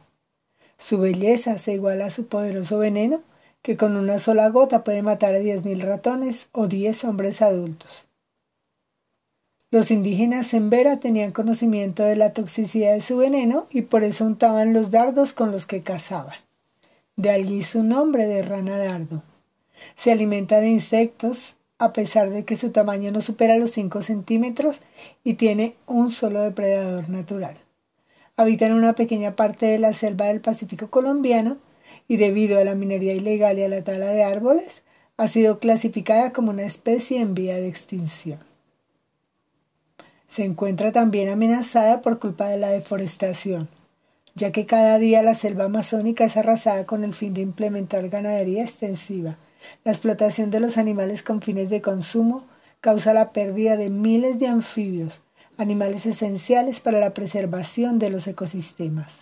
Su 0.79 0.97
belleza 0.97 1.59
se 1.59 1.73
iguala 1.73 2.05
a 2.05 2.09
su 2.09 2.27
poderoso 2.27 2.79
veneno, 2.79 3.21
que 3.61 3.75
con 3.75 3.97
una 3.97 4.17
sola 4.17 4.47
gota 4.47 4.85
puede 4.85 5.01
matar 5.01 5.35
a 5.35 5.39
diez 5.39 5.65
mil 5.65 5.81
ratones 5.81 6.47
o 6.53 6.67
diez 6.67 7.03
hombres 7.03 7.41
adultos. 7.41 8.07
Los 9.71 9.91
indígenas 9.91 10.53
en 10.53 10.69
Vera 10.69 10.99
tenían 10.99 11.31
conocimiento 11.31 12.03
de 12.03 12.15
la 12.15 12.31
toxicidad 12.31 12.93
de 12.93 13.01
su 13.01 13.17
veneno 13.17 13.67
y 13.69 13.83
por 13.83 14.03
eso 14.03 14.25
untaban 14.25 14.73
los 14.73 14.89
dardos 14.89 15.33
con 15.33 15.51
los 15.51 15.65
que 15.67 15.81
cazaban. 15.81 16.37
De 17.17 17.29
allí 17.29 17.61
su 17.61 17.83
nombre 17.83 18.25
de 18.25 18.41
rana 18.41 18.77
dardo. 18.77 19.21
Se 19.95 20.13
alimenta 20.13 20.61
de 20.61 20.69
insectos, 20.69 21.57
a 21.77 21.91
pesar 21.91 22.29
de 22.29 22.45
que 22.45 22.55
su 22.55 22.71
tamaño 22.71 23.11
no 23.11 23.19
supera 23.19 23.57
los 23.57 23.71
5 23.71 24.01
centímetros 24.01 24.79
y 25.25 25.33
tiene 25.33 25.75
un 25.85 26.11
solo 26.11 26.39
depredador 26.39 27.09
natural 27.09 27.57
habita 28.39 28.65
en 28.65 28.71
una 28.71 28.93
pequeña 28.93 29.35
parte 29.35 29.65
de 29.65 29.79
la 29.79 29.93
selva 29.93 30.27
del 30.27 30.39
Pacífico 30.39 30.89
colombiano 30.89 31.57
y 32.07 32.15
debido 32.15 32.57
a 32.57 32.63
la 32.63 32.73
minería 32.73 33.13
ilegal 33.13 33.59
y 33.59 33.63
a 33.63 33.67
la 33.67 33.83
tala 33.83 34.05
de 34.05 34.23
árboles, 34.23 34.83
ha 35.17 35.27
sido 35.27 35.59
clasificada 35.59 36.31
como 36.31 36.51
una 36.51 36.63
especie 36.63 37.19
en 37.19 37.33
vía 37.33 37.57
de 37.57 37.67
extinción. 37.67 38.39
Se 40.29 40.45
encuentra 40.45 40.93
también 40.93 41.27
amenazada 41.27 42.01
por 42.01 42.19
culpa 42.19 42.47
de 42.47 42.57
la 42.57 42.69
deforestación, 42.69 43.67
ya 44.35 44.53
que 44.53 44.65
cada 44.65 44.97
día 44.99 45.21
la 45.21 45.35
selva 45.35 45.65
amazónica 45.65 46.23
es 46.23 46.37
arrasada 46.37 46.85
con 46.85 47.03
el 47.03 47.13
fin 47.13 47.33
de 47.33 47.41
implementar 47.41 48.07
ganadería 48.07 48.63
extensiva. 48.63 49.37
La 49.83 49.91
explotación 49.91 50.49
de 50.49 50.61
los 50.61 50.77
animales 50.77 51.23
con 51.23 51.41
fines 51.41 51.69
de 51.69 51.81
consumo 51.81 52.45
causa 52.79 53.13
la 53.13 53.33
pérdida 53.33 53.75
de 53.75 53.89
miles 53.89 54.39
de 54.39 54.47
anfibios, 54.47 55.21
animales 55.59 56.05
esenciales 56.05 56.79
para 56.79 56.99
la 56.99 57.13
preservación 57.13 57.99
de 57.99 58.09
los 58.09 58.27
ecosistemas. 58.27 59.13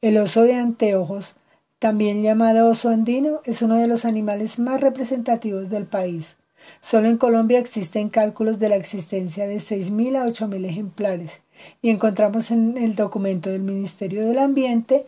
El 0.00 0.16
oso 0.16 0.42
de 0.42 0.54
anteojos, 0.54 1.34
también 1.78 2.22
llamado 2.22 2.66
oso 2.66 2.88
andino, 2.88 3.42
es 3.44 3.60
uno 3.60 3.74
de 3.76 3.86
los 3.86 4.06
animales 4.06 4.58
más 4.58 4.80
representativos 4.80 5.68
del 5.68 5.84
país. 5.84 6.36
Solo 6.80 7.08
en 7.08 7.18
Colombia 7.18 7.58
existen 7.58 8.08
cálculos 8.08 8.58
de 8.58 8.70
la 8.70 8.76
existencia 8.76 9.46
de 9.46 9.58
6.000 9.58 10.16
a 10.16 10.26
8.000 10.26 10.64
ejemplares 10.64 11.40
y 11.82 11.90
encontramos 11.90 12.50
en 12.50 12.78
el 12.78 12.94
documento 12.94 13.50
del 13.50 13.62
Ministerio 13.62 14.26
del 14.26 14.38
Ambiente 14.38 15.06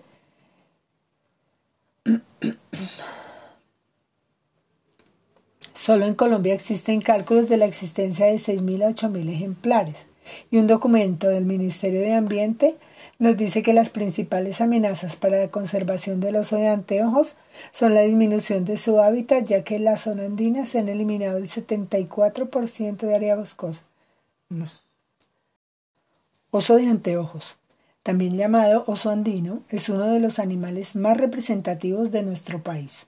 Solo 5.81 6.05
en 6.05 6.15
Colombia 6.15 6.53
existen 6.53 7.01
cálculos 7.01 7.49
de 7.49 7.57
la 7.57 7.65
existencia 7.65 8.27
de 8.27 8.35
6.000 8.35 8.85
a 8.85 8.91
8.000 8.91 9.31
ejemplares 9.31 9.97
y 10.51 10.59
un 10.59 10.67
documento 10.67 11.27
del 11.27 11.47
Ministerio 11.47 12.03
de 12.03 12.13
Ambiente 12.13 12.77
nos 13.19 13.35
dice 13.39 13.63
que 13.63 13.73
las 13.73 13.89
principales 13.89 14.61
amenazas 14.61 15.17
para 15.17 15.39
la 15.39 15.49
conservación 15.49 16.21
del 16.21 16.37
oso 16.37 16.57
de 16.57 16.69
anteojos 16.69 17.35
son 17.73 17.95
la 17.95 18.03
disminución 18.03 18.67
de 18.67 18.77
su 18.77 19.01
hábitat, 19.01 19.47
ya 19.47 19.65
que 19.65 19.77
en 19.77 19.85
la 19.85 19.97
zona 19.97 20.25
andina 20.25 20.67
se 20.67 20.81
han 20.81 20.91
eliminado 20.91 21.39
el 21.39 21.49
74% 21.49 22.99
de 22.99 23.15
área 23.15 23.37
boscosa. 23.37 23.81
Oso 26.51 26.77
de 26.77 26.89
anteojos, 26.89 27.57
también 28.03 28.37
llamado 28.37 28.85
oso 28.87 29.09
andino, 29.09 29.63
es 29.71 29.89
uno 29.89 30.09
de 30.09 30.21
los 30.21 30.41
animales 30.41 30.95
más 30.95 31.17
representativos 31.17 32.11
de 32.11 32.23
nuestro 32.23 32.63
país. 32.63 33.07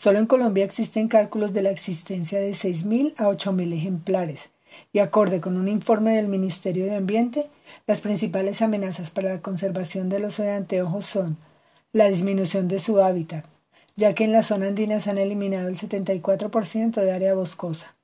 Solo 0.00 0.18
en 0.18 0.24
Colombia 0.24 0.64
existen 0.64 1.08
cálculos 1.08 1.52
de 1.52 1.60
la 1.60 1.68
existencia 1.68 2.40
de 2.40 2.52
6.000 2.52 3.12
a 3.18 3.28
8.000 3.28 3.74
ejemplares, 3.74 4.48
y 4.94 5.00
acorde 5.00 5.42
con 5.42 5.58
un 5.58 5.68
informe 5.68 6.16
del 6.16 6.28
Ministerio 6.28 6.86
de 6.86 6.96
Ambiente, 6.96 7.50
las 7.86 8.00
principales 8.00 8.62
amenazas 8.62 9.10
para 9.10 9.34
la 9.34 9.42
conservación 9.42 10.08
del 10.08 10.24
oso 10.24 10.42
de 10.42 10.52
anteojos 10.52 11.04
son 11.04 11.36
la 11.92 12.08
disminución 12.08 12.66
de 12.66 12.80
su 12.80 12.98
hábitat, 12.98 13.44
ya 13.94 14.14
que 14.14 14.24
en 14.24 14.32
la 14.32 14.42
zona 14.42 14.68
andina 14.68 15.00
se 15.00 15.10
han 15.10 15.18
eliminado 15.18 15.68
el 15.68 15.76
74% 15.76 16.94
de 17.02 17.12
área 17.12 17.34
boscosa, 17.34 17.94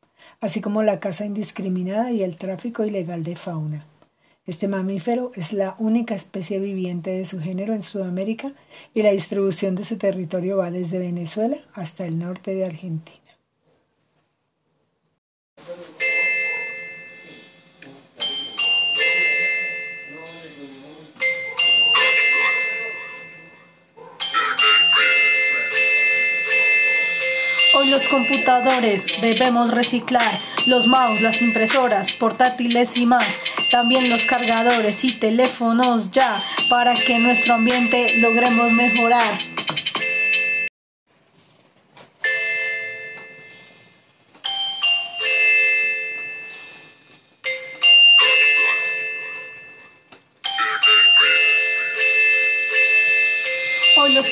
así 0.43 0.61
como 0.61 0.83
la 0.83 1.01
caza 1.01 1.25
indiscriminada 1.25 2.13
y 2.13 2.23
el 2.23 2.37
tráfico 2.37 2.85
ilegal 2.85 3.25
de 3.25 3.37
fauna. 3.37 3.87
Este 4.47 4.69
mamífero 4.69 5.33
es 5.35 5.53
la 5.53 5.75
única 5.81 6.15
especie 6.15 6.61
viviente 6.61 7.11
de 7.11 7.27
su 7.27 7.41
género 7.41 7.75
en 7.75 7.83
Sudamérica 7.83 8.53
y 8.95 9.03
la 9.03 9.11
distribución 9.11 9.75
de 9.75 9.85
su 9.85 9.99
territorio 9.99 10.57
va 10.57 10.71
desde 10.71 11.01
Venezuela 11.01 11.57
hasta 11.73 12.07
el 12.07 12.21
norte 12.21 12.55
de 12.55 12.65
Argentina. 12.65 13.19
Los 27.91 28.09
computadores 28.09 29.21
debemos 29.21 29.71
reciclar, 29.71 30.41
los 30.67 30.89
mouse, 30.89 31.21
las 31.21 31.41
impresoras, 31.41 32.13
portátiles 32.13 32.97
y 32.97 33.07
más, 33.07 33.41
también 33.71 34.11
los 34.11 34.25
cargadores 34.27 35.05
y 35.05 35.13
teléfonos 35.13 36.11
ya, 36.11 36.43
para 36.69 36.95
que 36.95 37.19
nuestro 37.21 37.55
ambiente 37.55 38.19
logremos 38.19 38.73
mejorar. 38.73 39.56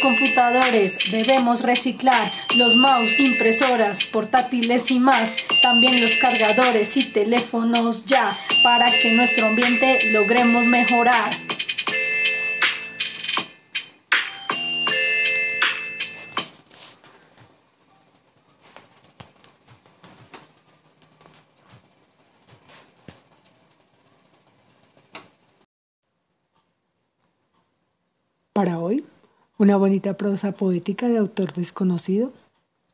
Computadores 0.05 0.99
debemos 1.11 1.63
reciclar, 1.63 2.31
los 2.57 2.77
mouse, 2.77 3.19
impresoras, 3.19 4.05
portátiles 4.05 4.91
y 4.91 4.99
más, 4.99 5.35
también 5.63 6.03
los 6.03 6.19
cargadores 6.19 6.99
y 6.99 7.05
teléfonos 7.05 8.05
ya, 8.05 8.37
para 8.63 8.91
que 8.91 9.13
nuestro 9.13 9.47
ambiente 9.47 10.11
logremos 10.13 10.67
mejorar. 10.67 11.44
Una 29.65 29.79
bonita 29.79 30.19
prosa 30.19 30.53
poética 30.53 31.09
de 31.09 31.17
autor 31.17 31.55
desconocido. 31.55 32.35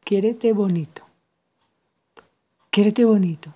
Quiérete 0.04 0.52
bonito. 0.52 1.02
Quiérete 2.70 3.04
bonito 3.04 3.52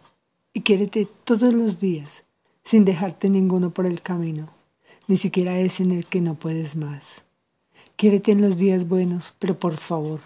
y 0.53 0.63
quiérete 0.63 1.07
todos 1.23 1.55
los 1.55 1.79
días, 1.79 2.25
sin 2.65 2.85
dejarte 2.85 3.31
ninguno 3.31 3.71
por 3.71 3.87
el 3.87 4.03
camino, 4.03 4.49
ni 5.07 5.17
siquiera 5.17 5.61
ese 5.61 5.85
en 5.85 5.93
el 5.93 6.07
que 6.07 6.21
no 6.21 6.35
puedes 6.35 6.75
más. 6.75 7.23
Quiérete 7.95 8.33
en 8.33 8.43
los 8.43 8.57
días 8.57 8.89
buenos, 8.89 9.33
pero 9.39 9.61
por 9.61 9.77
favor, 9.77 10.21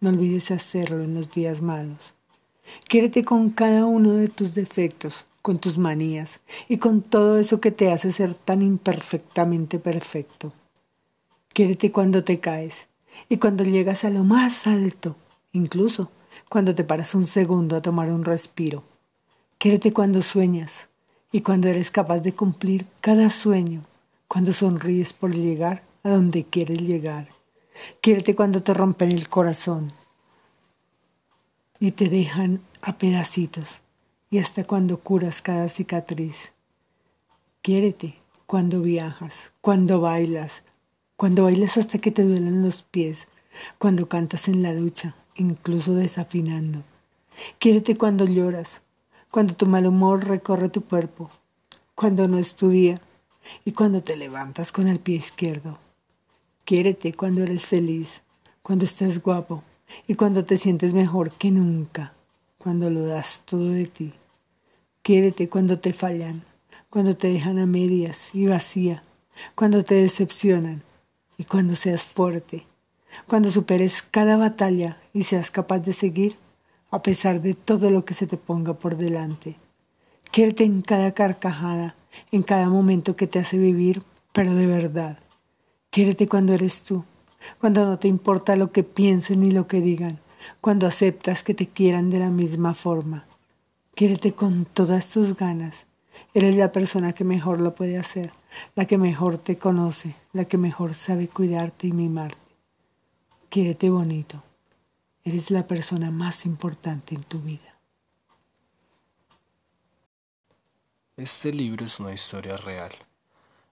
no 0.00 0.08
olvides 0.08 0.50
hacerlo 0.50 1.04
en 1.04 1.12
los 1.12 1.30
días 1.30 1.60
malos. 1.60 2.14
Quiérete 2.88 3.22
con 3.22 3.50
cada 3.50 3.84
uno 3.84 4.14
de 4.14 4.28
tus 4.28 4.54
defectos, 4.54 5.26
con 5.42 5.58
tus 5.58 5.76
manías 5.76 6.40
y 6.70 6.78
con 6.78 7.02
todo 7.02 7.38
eso 7.38 7.60
que 7.60 7.70
te 7.70 7.92
hace 7.92 8.12
ser 8.12 8.32
tan 8.32 8.62
imperfectamente 8.62 9.78
perfecto. 9.78 10.54
Quiérete 11.52 11.90
cuando 11.90 12.22
te 12.22 12.38
caes 12.38 12.86
y 13.28 13.38
cuando 13.38 13.64
llegas 13.64 14.04
a 14.04 14.10
lo 14.10 14.22
más 14.22 14.66
alto, 14.66 15.16
incluso 15.52 16.10
cuando 16.48 16.74
te 16.74 16.84
paras 16.84 17.14
un 17.14 17.26
segundo 17.26 17.76
a 17.76 17.82
tomar 17.82 18.12
un 18.12 18.24
respiro. 18.24 18.84
Quiérete 19.58 19.92
cuando 19.92 20.22
sueñas 20.22 20.88
y 21.32 21.40
cuando 21.42 21.68
eres 21.68 21.90
capaz 21.90 22.20
de 22.20 22.34
cumplir 22.34 22.86
cada 23.00 23.30
sueño, 23.30 23.82
cuando 24.28 24.52
sonríes 24.52 25.12
por 25.12 25.34
llegar 25.34 25.82
a 26.04 26.10
donde 26.10 26.44
quieres 26.44 26.80
llegar. 26.82 27.28
Quiérete 28.00 28.34
cuando 28.34 28.62
te 28.62 28.72
rompen 28.72 29.10
el 29.10 29.28
corazón 29.28 29.92
y 31.80 31.92
te 31.92 32.08
dejan 32.08 32.60
a 32.80 32.96
pedacitos 32.96 33.82
y 34.30 34.38
hasta 34.38 34.64
cuando 34.64 35.00
curas 35.00 35.42
cada 35.42 35.68
cicatriz. 35.68 36.52
Quiérete 37.62 38.16
cuando 38.46 38.82
viajas, 38.82 39.52
cuando 39.60 40.00
bailas, 40.00 40.62
cuando 41.20 41.44
bailas 41.44 41.76
hasta 41.76 41.98
que 41.98 42.10
te 42.10 42.24
duelen 42.24 42.62
los 42.62 42.80
pies, 42.80 43.28
cuando 43.76 44.08
cantas 44.08 44.48
en 44.48 44.62
la 44.62 44.72
ducha, 44.74 45.14
incluso 45.34 45.92
desafinando. 45.94 46.82
Quiérete 47.58 47.98
cuando 47.98 48.24
lloras, 48.24 48.80
cuando 49.30 49.54
tu 49.54 49.66
mal 49.66 49.84
humor 49.84 50.26
recorre 50.26 50.70
tu 50.70 50.82
cuerpo, 50.82 51.30
cuando 51.94 52.26
no 52.26 52.38
es 52.38 52.54
tu 52.54 52.70
día 52.70 53.02
y 53.66 53.72
cuando 53.72 54.02
te 54.02 54.16
levantas 54.16 54.72
con 54.72 54.88
el 54.88 54.98
pie 54.98 55.16
izquierdo. 55.16 55.78
Quiérete 56.64 57.12
cuando 57.12 57.42
eres 57.42 57.66
feliz, 57.66 58.22
cuando 58.62 58.86
estás 58.86 59.22
guapo 59.22 59.62
y 60.08 60.14
cuando 60.14 60.46
te 60.46 60.56
sientes 60.56 60.94
mejor 60.94 61.32
que 61.32 61.50
nunca, 61.50 62.14
cuando 62.56 62.88
lo 62.88 63.04
das 63.04 63.42
todo 63.44 63.68
de 63.68 63.84
ti. 63.84 64.14
Quiérete 65.02 65.50
cuando 65.50 65.80
te 65.80 65.92
fallan, 65.92 66.44
cuando 66.88 67.14
te 67.14 67.28
dejan 67.28 67.58
a 67.58 67.66
medias 67.66 68.34
y 68.34 68.46
vacía, 68.46 69.02
cuando 69.54 69.84
te 69.84 69.96
decepcionan 69.96 70.82
y 71.40 71.44
cuando 71.44 71.74
seas 71.74 72.04
fuerte, 72.04 72.66
cuando 73.26 73.50
superes 73.50 74.02
cada 74.02 74.36
batalla 74.36 74.98
y 75.14 75.22
seas 75.22 75.50
capaz 75.50 75.78
de 75.78 75.94
seguir 75.94 76.36
a 76.90 77.00
pesar 77.00 77.40
de 77.40 77.54
todo 77.54 77.90
lo 77.90 78.04
que 78.04 78.12
se 78.12 78.26
te 78.26 78.36
ponga 78.36 78.74
por 78.74 78.98
delante. 78.98 79.56
Quiérete 80.30 80.64
en 80.64 80.82
cada 80.82 81.14
carcajada, 81.14 81.94
en 82.30 82.42
cada 82.42 82.68
momento 82.68 83.16
que 83.16 83.26
te 83.26 83.38
hace 83.38 83.56
vivir, 83.56 84.02
pero 84.34 84.54
de 84.54 84.66
verdad. 84.66 85.18
Quiérete 85.88 86.28
cuando 86.28 86.52
eres 86.52 86.82
tú, 86.82 87.04
cuando 87.58 87.86
no 87.86 87.98
te 87.98 88.08
importa 88.08 88.54
lo 88.54 88.70
que 88.70 88.82
piensen 88.82 89.40
ni 89.40 89.50
lo 89.50 89.66
que 89.66 89.80
digan, 89.80 90.20
cuando 90.60 90.86
aceptas 90.86 91.42
que 91.42 91.54
te 91.54 91.68
quieran 91.68 92.10
de 92.10 92.18
la 92.18 92.28
misma 92.28 92.74
forma. 92.74 93.24
Quiérete 93.94 94.34
con 94.34 94.66
todas 94.66 95.08
tus 95.08 95.34
ganas. 95.34 95.86
Eres 96.34 96.56
la 96.56 96.72
persona 96.72 97.12
que 97.12 97.24
mejor 97.24 97.60
lo 97.60 97.74
puede 97.74 97.98
hacer 97.98 98.32
la 98.74 98.86
que 98.86 98.98
mejor 98.98 99.38
te 99.38 99.58
conoce, 99.58 100.14
la 100.32 100.44
que 100.44 100.58
mejor 100.58 100.94
sabe 100.94 101.28
cuidarte 101.28 101.86
y 101.86 101.92
mimarte. 101.92 102.38
Quiérete 103.48 103.90
bonito. 103.90 104.42
Eres 105.24 105.50
la 105.50 105.66
persona 105.66 106.10
más 106.10 106.46
importante 106.46 107.14
en 107.14 107.22
tu 107.22 107.40
vida. 107.40 107.78
Este 111.16 111.52
libro 111.52 111.84
es 111.84 112.00
una 112.00 112.12
historia 112.12 112.56
real. 112.56 112.92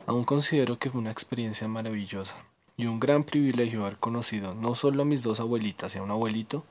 Aún 0.07 0.25
considero 0.25 0.79
que 0.79 0.91
fue 0.91 1.01
una 1.01 1.11
experiencia 1.11 1.69
maravillosa 1.69 2.37
y 2.77 2.87
un 2.87 3.01
gran 3.01 3.25
privilegio 3.25 3.83
haber 3.83 3.99
conocido 3.99 4.55
no 4.55 4.75
solo 4.75 5.03
a 5.03 5.07
mis 5.07 5.23
dos 5.23 5.41
abuelitas 5.41 5.95
y 5.95 5.99
a 5.99 6.03
un 6.03 6.11
abuelito, 6.11 6.65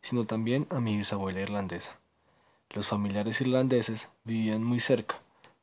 sino 0.00 0.24
también 0.24 0.66
a 0.70 0.80
mi 0.80 0.96
bisabuela 0.96 1.40
irlandesa. 1.40 1.98
Los 2.70 2.86
familiares 2.86 3.40
irlandeses 3.40 4.08
vivían 4.24 4.62
muy 4.62 4.78
cerca, 4.78 5.19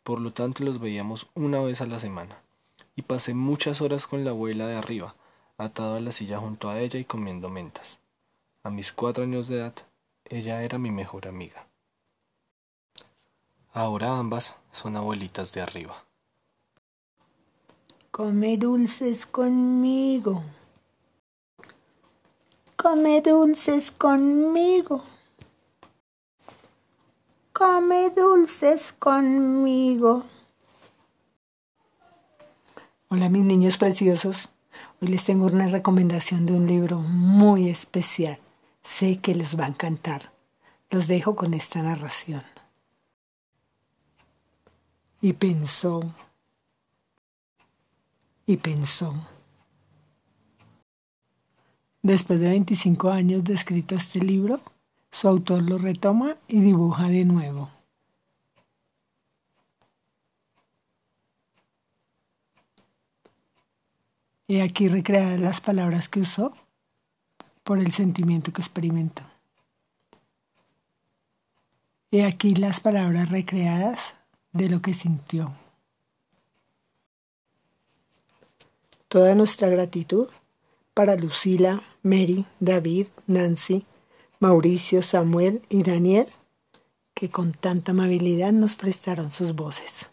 por 0.07 0.21
lo 0.21 0.31
tanto 0.31 0.63
los 0.63 0.79
veíamos 0.79 1.27
una 1.35 1.59
vez 1.59 1.81
a 1.81 1.85
la 1.85 1.99
semana, 1.99 2.39
y 2.95 3.01
pasé 3.01 3.33
muchas 3.33 3.81
horas 3.81 4.07
con 4.07 4.23
la 4.23 4.29
abuela 4.29 4.65
de 4.65 4.77
arriba, 4.77 5.15
atado 5.57 5.95
a 5.95 5.99
la 5.99 6.13
silla 6.13 6.39
junto 6.39 6.69
a 6.69 6.79
ella 6.79 6.97
y 6.97 7.03
comiendo 7.03 7.49
mentas. 7.49 7.99
A 8.63 8.69
mis 8.69 8.93
cuatro 8.93 9.25
años 9.25 9.49
de 9.49 9.57
edad, 9.57 9.73
ella 10.23 10.63
era 10.63 10.77
mi 10.77 10.91
mejor 10.91 11.27
amiga. 11.27 11.67
Ahora 13.73 14.17
ambas 14.17 14.55
son 14.71 14.95
abuelitas 14.95 15.51
de 15.51 15.59
arriba. 15.59 16.05
Come 18.11 18.55
dulces 18.55 19.25
conmigo. 19.25 20.41
Come 22.77 23.19
dulces 23.19 23.91
conmigo. 23.91 25.03
Come 27.57 28.11
dulces 28.11 28.93
conmigo. 28.99 30.23
Hola 33.07 33.29
mis 33.29 33.43
niños 33.43 33.77
preciosos. 33.77 34.49
Hoy 35.01 35.07
les 35.07 35.23
tengo 35.23 35.47
una 35.47 35.67
recomendación 35.67 36.45
de 36.45 36.53
un 36.53 36.67
libro 36.67 36.99
muy 36.99 37.67
especial. 37.67 38.37
Sé 38.83 39.17
que 39.17 39.33
les 39.33 39.59
va 39.59 39.65
a 39.65 39.69
encantar. 39.69 40.31
Los 40.91 41.07
dejo 41.07 41.35
con 41.35 41.55
esta 41.55 41.81
narración. 41.81 42.43
Y 45.19 45.33
pensó, 45.33 46.01
y 48.45 48.57
pensó. 48.57 49.15
Después 52.03 52.39
de 52.39 52.49
25 52.49 53.09
años 53.09 53.43
de 53.43 53.55
escrito 53.55 53.95
este 53.95 54.19
libro, 54.19 54.61
su 55.11 55.27
autor 55.27 55.63
lo 55.69 55.77
retoma 55.77 56.37
y 56.47 56.61
dibuja 56.61 57.09
de 57.09 57.25
nuevo. 57.25 57.69
Y 64.47 64.61
aquí 64.61 64.87
recreadas 64.87 65.39
las 65.39 65.59
palabras 65.59 66.07
que 66.07 66.21
usó 66.21 66.53
por 67.63 67.79
el 67.79 67.91
sentimiento 67.91 68.53
que 68.53 68.61
experimentó. 68.61 69.23
Y 72.11 72.21
aquí 72.21 72.55
las 72.55 72.79
palabras 72.79 73.29
recreadas 73.29 74.15
de 74.53 74.69
lo 74.69 74.81
que 74.81 74.93
sintió. 74.93 75.53
Toda 79.09 79.35
nuestra 79.35 79.67
gratitud 79.67 80.29
para 80.93 81.15
Lucila, 81.15 81.83
Mary, 82.01 82.45
David, 82.61 83.07
Nancy, 83.27 83.85
Mauricio, 84.39 85.01
Samuel 85.01 85.61
y 85.69 85.83
Daniel, 85.83 86.27
que 87.13 87.29
con 87.29 87.51
tanta 87.51 87.91
amabilidad 87.91 88.51
nos 88.51 88.75
prestaron 88.75 89.31
sus 89.31 89.55
voces. 89.55 90.07